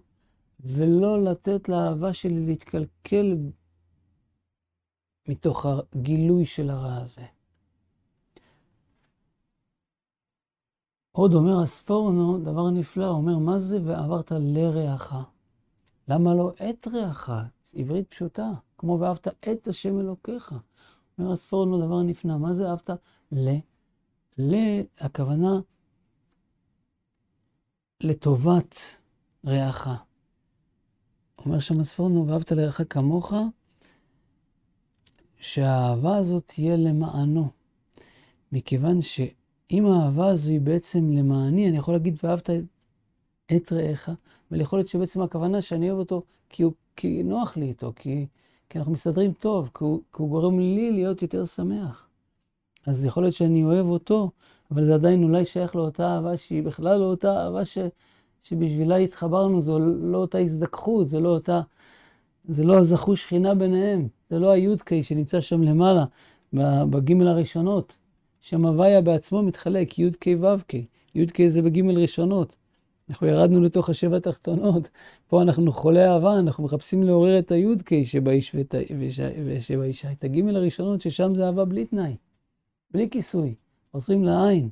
ולא 0.60 1.24
לתת 1.24 1.68
לאהבה 1.68 2.12
שלי 2.12 2.46
להתקלקל 2.46 3.36
מתוך 5.28 5.66
הגילוי 5.66 6.44
של 6.44 6.70
הרע 6.70 6.94
הזה. 6.96 7.24
עוד 11.12 11.34
אומר 11.34 11.62
הספורנו 11.62 12.38
דבר 12.38 12.70
נפלא, 12.70 13.08
אומר, 13.08 13.38
מה 13.38 13.58
זה 13.58 13.78
ועברת 13.84 14.32
לרעך? 14.32 15.14
למה 16.08 16.34
לא 16.34 16.52
את 16.70 16.88
רעך? 16.88 17.30
עברית 17.74 18.08
פשוטה, 18.08 18.50
כמו 18.78 18.98
ואהבת 19.00 19.28
את 19.28 19.68
השם 19.68 20.00
אלוקיך. 20.00 20.54
אומר 21.18 21.32
הספורנו 21.32 21.86
דבר 21.86 22.02
נפלא, 22.02 22.38
מה 22.38 22.52
זה 22.52 22.70
אהבת 22.70 22.90
ל? 23.32 23.56
ל, 24.38 24.54
הכוונה 24.98 25.60
לטובת 28.00 28.74
רעך. 29.46 29.88
אומר 31.38 31.60
שם 31.60 31.80
הספורנו, 31.80 32.28
ואהבת 32.28 32.52
לרעך 32.52 32.80
כמוך, 32.90 33.32
שהאהבה 35.36 36.16
הזאת 36.16 36.46
תהיה 36.46 36.76
למענו. 36.76 37.48
מכיוון 38.52 39.02
שאם 39.70 39.86
האהבה 39.86 40.28
הזו 40.28 40.50
היא 40.50 40.60
בעצם 40.60 41.10
למעני, 41.10 41.68
אני 41.68 41.76
יכול 41.76 41.94
להגיד 41.94 42.18
ואהבת 42.22 42.50
את 43.56 43.72
רעך, 43.72 44.08
אבל 44.50 44.60
יכול 44.60 44.78
להיות 44.78 44.88
שבעצם 44.88 45.22
הכוונה 45.22 45.62
שאני 45.62 45.90
אוהב 45.90 45.98
אותו 45.98 46.22
כי, 46.48 46.62
הוא, 46.62 46.72
כי 46.96 47.22
נוח 47.22 47.56
לי 47.56 47.66
איתו, 47.66 47.92
כי, 47.96 48.26
כי 48.68 48.78
אנחנו 48.78 48.92
מסתדרים 48.92 49.32
טוב, 49.32 49.70
כי 49.74 49.84
הוא, 49.84 50.00
כי 50.12 50.22
הוא 50.22 50.28
גורם 50.28 50.60
לי 50.60 50.90
להיות 50.90 51.22
יותר 51.22 51.44
שמח. 51.44 52.08
אז 52.86 53.04
יכול 53.04 53.22
להיות 53.22 53.34
שאני 53.34 53.64
אוהב 53.64 53.86
אותו, 53.86 54.30
אבל 54.70 54.84
זה 54.84 54.94
עדיין 54.94 55.22
אולי 55.22 55.44
שייך 55.44 55.76
לאותה 55.76 56.14
אהבה 56.14 56.36
שהיא 56.36 56.62
בכלל 56.62 57.00
לא 57.00 57.04
אותה 57.04 57.44
אהבה 57.44 57.64
ש, 57.64 57.78
שבשבילה 58.42 58.96
התחברנו, 58.96 59.60
זו 59.60 59.78
לא 59.78 60.18
אותה 60.18 60.38
הזדככות, 60.38 61.08
זה 61.08 61.20
לא 61.20 61.28
אותה, 61.28 61.60
זה 62.44 62.64
לא 62.64 62.78
הזכו 62.78 63.16
שכינה 63.16 63.54
ביניהם, 63.54 64.08
זה 64.30 64.38
לא 64.38 64.50
היודקי 64.50 65.02
שנמצא 65.02 65.40
שם 65.40 65.62
למעלה, 65.62 66.04
בגימל 66.90 67.28
הראשונות. 67.28 67.96
שם 68.40 68.66
הוויה 68.66 69.00
בעצמו 69.00 69.42
מתחלק, 69.42 69.98
י"ק 69.98 70.26
ו"ק. 70.40 70.72
י"ק 71.14 71.46
זה 71.46 71.62
בגימל 71.62 71.98
ראשונות. 71.98 72.56
אנחנו 73.10 73.26
ירדנו 73.26 73.60
לתוך 73.60 73.88
השבע 73.88 74.16
התחתונות. 74.16 74.88
פה 75.28 75.42
אנחנו 75.42 75.72
חולי 75.72 76.04
אהבה, 76.08 76.38
אנחנו 76.38 76.64
מחפשים 76.64 77.02
לעורר 77.02 77.38
את 77.38 77.50
הי"ק 77.50 77.90
שבאיש 78.04 78.56
ושבאישה, 79.46 80.12
את 80.12 80.24
הגימל 80.24 80.56
הראשונות, 80.56 81.00
ששם 81.00 81.34
זה 81.34 81.46
אהבה 81.46 81.64
בלי 81.64 81.86
תנאי, 81.86 82.16
בלי 82.90 83.10
כיסוי, 83.10 83.54
עוזרים 83.90 84.24
לעין. 84.24 84.68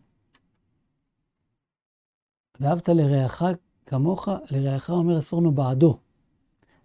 ואהבת 2.60 2.88
לרעך 2.88 3.42
כמוך, 3.86 4.28
לרעך 4.50 4.90
אומר 4.90 5.16
הספורנו 5.16 5.52
בעדו. 5.52 5.98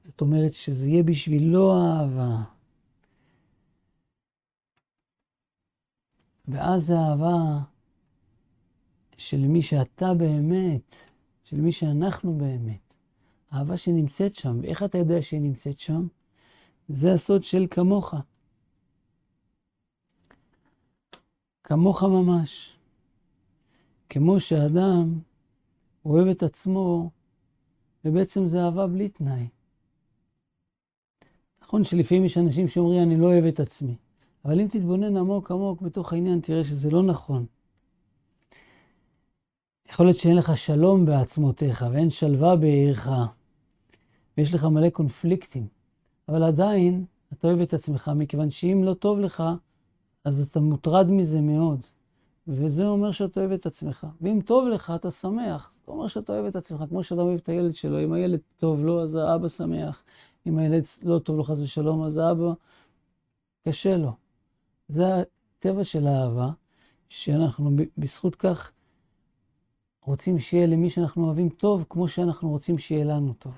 זאת 0.02 0.22
אומרת 0.22 0.54
שזה 0.54 0.90
יהיה 0.90 1.04
בשבילו 1.04 1.74
האהבה. 1.74 2.38
ואז 6.48 6.86
זה 6.86 6.94
אהבה 7.00 7.60
של 9.18 9.48
מי 9.48 9.62
שאתה 9.62 10.14
באמת, 10.14 10.96
של 11.44 11.62
מי 11.62 11.72
שאנחנו 11.72 12.38
באמת. 12.38 12.94
אהבה 13.54 13.78
שנמצאת 13.78 14.34
שם, 14.34 14.60
ואיך 14.62 14.84
אתה 14.84 14.98
יודע 14.98 15.22
שהיא 15.22 15.42
נמצאת 15.42 15.80
שם? 15.80 16.08
זה 16.88 17.14
הסוד 17.14 17.44
של 17.44 17.68
כמוך. 17.72 18.14
כמוך 21.64 22.04
ממש. 22.04 22.78
כמו 24.10 24.40
שאדם 24.40 25.20
אוהב 26.06 26.28
את 26.28 26.44
עצמו, 26.44 27.10
ובעצם 28.06 28.48
זה 28.48 28.64
אהבה 28.66 28.88
בלי 28.88 29.10
תנאי. 29.10 29.48
נכון 31.62 31.84
שלפעמים 31.84 32.26
יש 32.26 32.38
אנשים 32.38 32.68
שאומרים, 32.68 33.04
אני 33.04 33.18
לא 33.18 33.26
אוהב 33.26 33.46
את 33.46 33.60
עצמי. 33.60 33.96
אבל 34.46 34.60
אם 34.60 34.68
תתבונן 34.68 35.18
עמוק 35.18 35.52
עמוק 35.52 35.82
בתוך 35.82 36.14
העניין, 36.14 36.40
תראה 36.40 36.64
שזה 36.64 36.92
לא 36.92 37.04
נכון. 37.04 37.46
יכול 39.90 40.06
להיות 40.06 40.18
שאין 40.18 40.36
לך 40.36 40.58
שלום 40.58 41.06
בעצמותיך 41.06 41.86
ואין 41.92 42.10
שלווה 42.10 42.56
בעירך, 42.56 43.10
ויש 44.38 44.56
לך 44.56 44.64
מלא 44.66 44.90
קונפליקטים, 44.90 45.68
אבל 46.30 46.44
עדיין 46.44 47.06
אתה 47.34 47.48
אוהב 47.48 47.60
את 47.60 47.74
עצמך, 47.74 48.12
מכיוון 48.16 48.50
שאם 48.50 48.82
לא 48.84 48.94
טוב 48.94 49.20
לך, 49.20 49.44
אז 50.26 50.48
אתה 50.52 50.60
מוטרד 50.60 51.10
מזה 51.10 51.42
מאוד. 51.42 51.88
וזה 52.48 52.88
אומר 52.88 53.12
שאתה 53.12 53.40
אוהב 53.40 53.52
את 53.52 53.66
עצמך. 53.66 54.08
ואם 54.22 54.40
טוב 54.46 54.68
לך, 54.68 54.94
אתה 54.96 55.12
שמח. 55.12 55.74
זה 55.86 55.92
אומר 55.92 56.08
שאתה 56.08 56.34
אוהב 56.34 56.46
את 56.46 56.56
עצמך, 56.56 56.84
כמו 56.90 57.04
שאתה 57.04 57.22
אוהב 57.22 57.40
את 57.40 57.50
הילד 57.50 57.74
שלו. 57.74 58.04
אם 58.04 58.14
הילד 58.14 58.40
טוב 58.58 58.86
לו, 58.86 59.04
אז 59.04 59.16
האבא 59.16 59.48
שמח. 59.48 60.04
אם 60.48 60.58
הילד 60.58 60.84
לא 61.04 61.20
טוב 61.20 61.38
לו, 61.38 61.44
חס 61.44 61.60
ושלום, 61.60 62.04
אז 62.04 62.18
האבא 62.18 62.54
קשה 63.68 63.98
לו. 63.98 64.12
זה 64.88 65.04
הטבע 65.16 65.84
של 65.84 66.08
האהבה, 66.08 66.50
שאנחנו 67.10 67.72
בזכות 67.98 68.36
כך 68.36 68.72
רוצים 70.06 70.40
שיהיה 70.40 70.68
למי 70.68 70.90
שאנחנו 70.90 71.26
אוהבים 71.26 71.50
טוב, 71.50 71.86
כמו 71.90 72.08
שאנחנו 72.08 72.50
רוצים 72.50 72.78
שיהיה 72.78 73.06
לנו 73.06 73.34
טוב. 73.34 73.54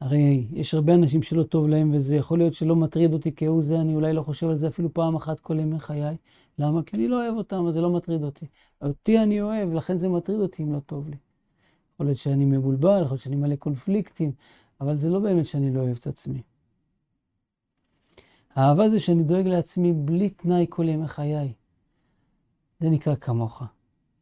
הרי 0.00 0.46
יש 0.52 0.74
הרבה 0.74 0.94
אנשים 0.94 1.22
שלא 1.22 1.42
טוב 1.42 1.68
להם, 1.68 1.94
וזה 1.94 2.16
יכול 2.16 2.38
להיות 2.38 2.54
שלא 2.54 2.76
מטריד 2.76 3.12
אותי 3.12 3.32
כהוא 3.36 3.62
זה, 3.62 3.80
אני 3.80 3.94
אולי 3.94 4.12
לא 4.12 4.22
חושב 4.22 4.48
על 4.48 4.56
זה 4.56 4.68
אפילו 4.68 4.94
פעם 4.94 5.16
אחת 5.16 5.40
כל 5.40 5.58
ימי 5.58 5.78
חיי. 5.78 6.16
למה? 6.58 6.82
כי 6.82 6.96
אני 6.96 7.08
לא 7.08 7.24
אוהב 7.24 7.36
אותם, 7.36 7.66
אז 7.66 7.74
זה 7.74 7.80
לא 7.80 7.90
מטריד 7.90 8.22
אותי. 8.22 8.46
אותי 8.82 9.18
אני 9.18 9.40
אוהב, 9.40 9.72
לכן 9.72 9.98
זה 9.98 10.08
מטריד 10.08 10.40
אותי 10.40 10.62
אם 10.62 10.72
לא 10.72 10.80
טוב 10.80 11.08
לי. 11.08 11.16
יכול 11.94 12.06
להיות 12.06 12.18
שאני 12.18 12.44
מבולבל, 12.44 13.00
יכול 13.02 13.12
להיות 13.14 13.20
שאני 13.20 13.36
מלא 13.36 13.56
קונפליקטים, 13.56 14.32
אבל 14.80 14.96
זה 14.96 15.10
לא 15.10 15.18
באמת 15.18 15.46
שאני 15.46 15.74
לא 15.74 15.80
אוהב 15.80 15.96
את 16.00 16.06
עצמי. 16.06 16.42
האהבה 18.56 18.88
זה 18.88 19.00
שאני 19.00 19.22
דואג 19.22 19.46
לעצמי 19.46 19.92
בלי 19.92 20.30
תנאי 20.30 20.66
כל 20.68 20.88
ימי 20.88 21.08
חיי. 21.08 21.52
זה 22.80 22.88
נקרא 22.88 23.14
כמוך. 23.14 23.62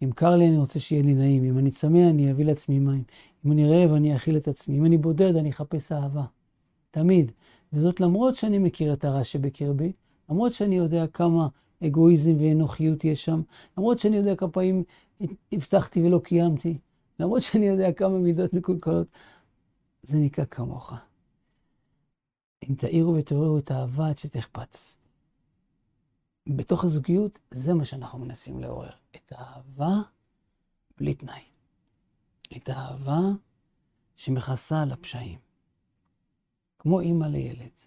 אם 0.03 0.11
קר 0.11 0.37
לי, 0.37 0.49
אני 0.49 0.57
רוצה 0.57 0.81
שיהיה 0.81 1.03
לי 1.03 1.15
נעים. 1.15 1.45
אם 1.45 1.59
אני 1.59 1.71
צמא, 1.71 1.99
אני 2.11 2.31
אביא 2.31 2.45
לעצמי 2.45 2.79
מים. 2.79 3.03
אם 3.47 3.53
אני 3.53 3.69
רעב, 3.69 3.93
אני 3.93 4.15
אאכיל 4.15 4.37
את 4.37 4.49
עצמי. 4.49 4.79
אם 4.79 4.87
אני 4.87 4.99
בודד, 4.99 5.37
אני 5.37 5.51
אחפש 5.51 5.93
אהבה. 5.93 6.25
תמיד. 6.91 7.33
וזאת 7.73 8.01
למרות 8.01 8.37
שאני 8.37 8.59
מכיר 8.59 8.93
את 8.93 9.05
הרע 9.05 9.25
שבקרבי, 9.25 9.93
למרות 10.31 10.53
שאני 10.53 10.77
יודע 10.77 11.07
כמה 11.07 11.49
אגואיזם 11.85 12.35
ואנוכיות 12.39 13.05
יש 13.05 13.25
שם, 13.25 13.43
למרות 13.79 13.99
שאני 13.99 14.17
יודע 14.17 14.37
כמה 14.37 14.49
פעמים 14.49 14.85
הבטחתי 15.53 16.03
ולא 16.03 16.21
קיימתי, 16.25 16.79
למרות 17.21 17.43
שאני 17.43 17.67
יודע 17.67 17.93
כמה 17.93 18.19
מידות 18.19 18.53
מקולקלות, 18.53 19.07
זה 20.03 20.19
נקרא 20.19 20.45
כמוך. 20.45 20.93
אם 22.71 22.75
תאירו 22.75 23.15
ותעוררו 23.15 23.59
את 23.59 23.71
האהבה 23.71 24.09
עד 24.09 24.19
שתחפץ. 24.19 24.99
בתוך 26.47 26.85
הזוגיות, 26.85 27.39
זה 27.51 27.75
מה 27.75 27.85
שאנחנו 27.85 28.19
מנסים 28.19 28.61
לעורר. 28.61 28.91
את 29.17 29.33
האהבה 29.37 29.95
בלי 30.99 31.15
תנאי. 31.15 31.43
את 32.57 32.69
האהבה 32.69 33.21
שמכסה 34.17 34.83
על 34.83 34.93
הפשעים. 34.93 35.39
כמו 36.79 37.01
אימא 37.01 37.25
לילד. 37.25 37.81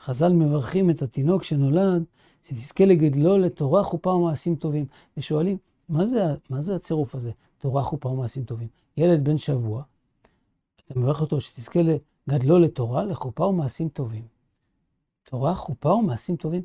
חז"ל 0.00 0.32
מברכים 0.32 0.90
את 0.90 1.02
התינוק 1.02 1.42
שנולד, 1.42 2.04
שתזכה 2.42 2.84
לגדלו 2.84 3.38
לתורה, 3.38 3.82
חופה 3.82 4.10
ומעשים 4.10 4.56
טובים. 4.56 4.86
ושואלים, 5.16 5.58
מה 5.88 6.06
זה, 6.06 6.20
מה 6.50 6.60
זה 6.60 6.76
הצירוף 6.76 7.14
הזה, 7.14 7.30
תורה, 7.58 7.82
חופה 7.82 8.08
ומעשים 8.08 8.44
טובים? 8.44 8.68
ילד 8.96 9.24
בן 9.24 9.38
שבוע, 9.38 9.82
אתה 10.86 10.98
מברך 10.98 11.20
אותו 11.20 11.40
שתזכה 11.40 11.80
לגדלו 12.28 12.58
לתורה, 12.58 13.04
לחופה 13.04 13.44
ומעשים 13.44 13.88
טובים. 13.88 14.26
תורה, 15.24 15.54
חופה 15.54 15.88
ומעשים 15.88 16.36
טובים. 16.36 16.62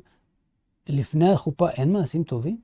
לפני 0.88 1.32
החופה 1.32 1.70
אין 1.70 1.92
מעשים 1.92 2.24
טובים? 2.24 2.60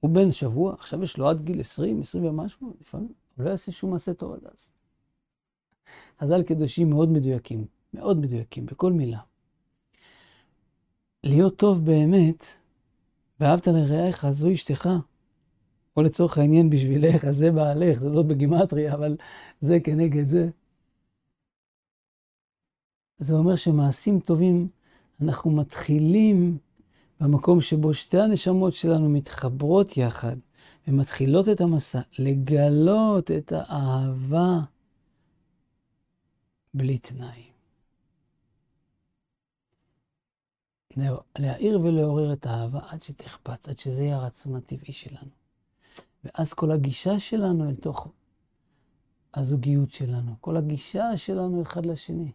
הוא 0.00 0.10
בן 0.10 0.32
שבוע, 0.32 0.74
עכשיו 0.74 1.02
יש 1.02 1.18
לו 1.18 1.28
עד 1.28 1.44
גיל 1.44 1.60
20, 1.60 2.00
20 2.00 2.24
ומשהו, 2.24 2.74
לפעמים 2.80 3.12
הוא 3.36 3.44
לא 3.44 3.50
יעשה 3.50 3.72
שום 3.72 3.90
מעשה 3.90 4.14
טוב 4.14 4.32
עד 4.32 4.40
אז. 4.44 4.70
חז"ל 6.20 6.42
קדושים 6.42 6.90
מאוד 6.90 7.08
מדויקים, 7.08 7.66
מאוד 7.94 8.18
מדויקים, 8.18 8.66
בכל 8.66 8.92
מילה. 8.92 9.20
להיות 11.24 11.56
טוב 11.56 11.84
באמת, 11.84 12.44
ואהבת 13.40 13.66
לרעך, 13.66 14.30
זו 14.30 14.52
אשתך. 14.52 14.88
או 15.96 16.02
לצורך 16.02 16.38
העניין 16.38 16.70
בשבילך, 16.70 17.30
זה 17.30 17.50
בעלך, 17.50 17.98
זה 17.98 18.08
לא 18.08 18.22
בגימטריה, 18.22 18.94
אבל 18.94 19.16
זה 19.60 19.80
כנגד 19.84 20.26
זה. 20.26 20.48
זה 23.18 23.34
אומר 23.34 23.56
שמעשים 23.56 24.20
טובים, 24.20 24.68
אנחנו 25.20 25.50
מתחילים 25.50 26.58
במקום 27.20 27.60
שבו 27.60 27.94
שתי 27.94 28.20
הנשמות 28.20 28.72
שלנו 28.72 29.08
מתחברות 29.08 29.96
יחד 29.96 30.36
ומתחילות 30.88 31.48
את 31.48 31.60
המסע, 31.60 32.00
לגלות 32.18 33.30
את 33.30 33.52
האהבה 33.52 34.60
בלי 36.74 36.98
תנאי. 36.98 37.48
להעיר 41.38 41.80
ולעורר 41.80 42.32
את 42.32 42.46
האהבה 42.46 42.80
עד 42.88 43.02
שתחפץ, 43.02 43.68
עד 43.68 43.78
שזה 43.78 44.02
יהיה 44.02 44.16
הרצון 44.16 44.56
הטבעי 44.56 44.92
שלנו. 44.92 45.30
ואז 46.24 46.52
כל 46.52 46.70
הגישה 46.72 47.18
שלנו 47.18 47.68
אל 47.68 47.74
תוך 47.74 48.08
הזוגיות 49.34 49.90
שלנו, 49.90 50.34
כל 50.40 50.56
הגישה 50.56 51.16
שלנו 51.16 51.62
אחד 51.62 51.86
לשני, 51.86 52.32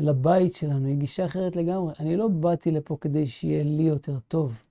אל 0.00 0.08
הבית 0.08 0.54
שלנו, 0.54 0.86
היא 0.86 0.96
גישה 0.96 1.24
אחרת 1.24 1.56
לגמרי. 1.56 1.92
אני 2.00 2.16
לא 2.16 2.28
באתי 2.28 2.70
לפה 2.70 2.96
כדי 3.00 3.26
שיהיה 3.26 3.64
לי 3.64 3.82
יותר 3.82 4.18
טוב. 4.28 4.62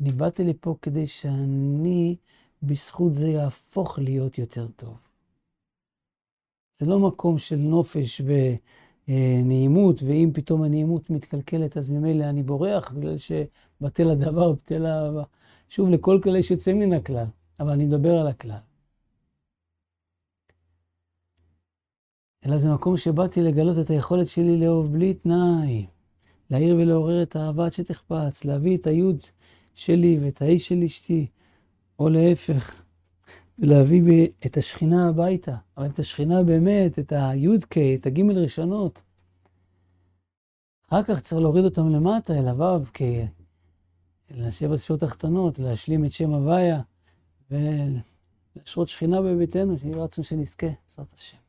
אני 0.00 0.12
באתי 0.12 0.44
לפה 0.44 0.76
כדי 0.82 1.06
שאני, 1.06 2.16
בזכות 2.62 3.14
זה, 3.14 3.28
יהפוך 3.28 3.98
להיות 3.98 4.38
יותר 4.38 4.66
טוב. 4.76 4.98
זה 6.78 6.86
לא 6.86 6.98
מקום 6.98 7.38
של 7.38 7.56
נופש 7.56 8.22
ונעימות, 9.08 10.02
ואם 10.02 10.30
פתאום 10.34 10.62
הנעימות 10.62 11.10
מתקלקלת, 11.10 11.76
אז 11.76 11.90
ממילא 11.90 12.24
אני 12.24 12.42
בורח, 12.42 12.92
בגלל 12.92 13.16
שבטל 13.18 14.10
הדבר, 14.10 14.52
בטל 14.52 14.86
האהבה. 14.86 15.24
שוב, 15.68 15.90
לכל 15.90 16.20
כלל 16.22 16.36
יש 16.36 16.50
יוצא 16.50 16.72
מן 16.72 16.92
הכלל, 16.92 17.26
אבל 17.60 17.70
אני 17.70 17.84
מדבר 17.84 18.14
על 18.20 18.26
הכלל. 18.26 18.65
אלא 22.46 22.58
זה 22.58 22.68
מקום 22.68 22.96
שבאתי 22.96 23.42
לגלות 23.42 23.78
את 23.78 23.90
היכולת 23.90 24.26
שלי 24.26 24.56
לאהוב 24.60 24.92
בלי 24.92 25.14
תנאי, 25.14 25.86
להעיר 26.50 26.76
ולעורר 26.76 27.22
את 27.22 27.36
האהבה 27.36 27.66
עד 27.66 27.72
שתחפץ, 27.72 28.44
להביא 28.44 28.76
את 28.76 28.86
היוד 28.86 29.20
שלי 29.74 30.18
ואת 30.22 30.42
האיש 30.42 30.68
של 30.68 30.82
אשתי, 30.82 31.26
או 31.98 32.08
להפך, 32.08 32.82
ולהביא 33.58 34.28
את 34.46 34.56
השכינה 34.56 35.08
הביתה, 35.08 35.56
אבל 35.76 35.86
את 35.86 35.98
השכינה 35.98 36.42
באמת, 36.42 36.98
את 36.98 37.12
היודקה, 37.16 37.80
את 37.94 38.06
הגימל 38.06 38.38
ראשונות. 38.38 39.02
אחר 40.88 41.02
כך 41.02 41.20
צריך 41.20 41.40
להוריד 41.40 41.64
אותם 41.64 41.88
למטה, 41.88 42.38
אל 42.38 42.48
הוו, 42.48 42.84
לשבע 44.30 44.76
ספירות 44.76 45.00
תחתונות, 45.00 45.58
להשלים 45.58 46.04
את 46.04 46.12
שם 46.12 46.30
הוויה, 46.30 46.80
ולהשרות 47.50 48.88
שכינה 48.88 49.22
בביתנו, 49.22 49.78
שיהיה 49.78 49.96
רצון 49.96 50.24
שנזכה, 50.24 50.66
בעזרת 50.66 51.12
השם. 51.12 51.45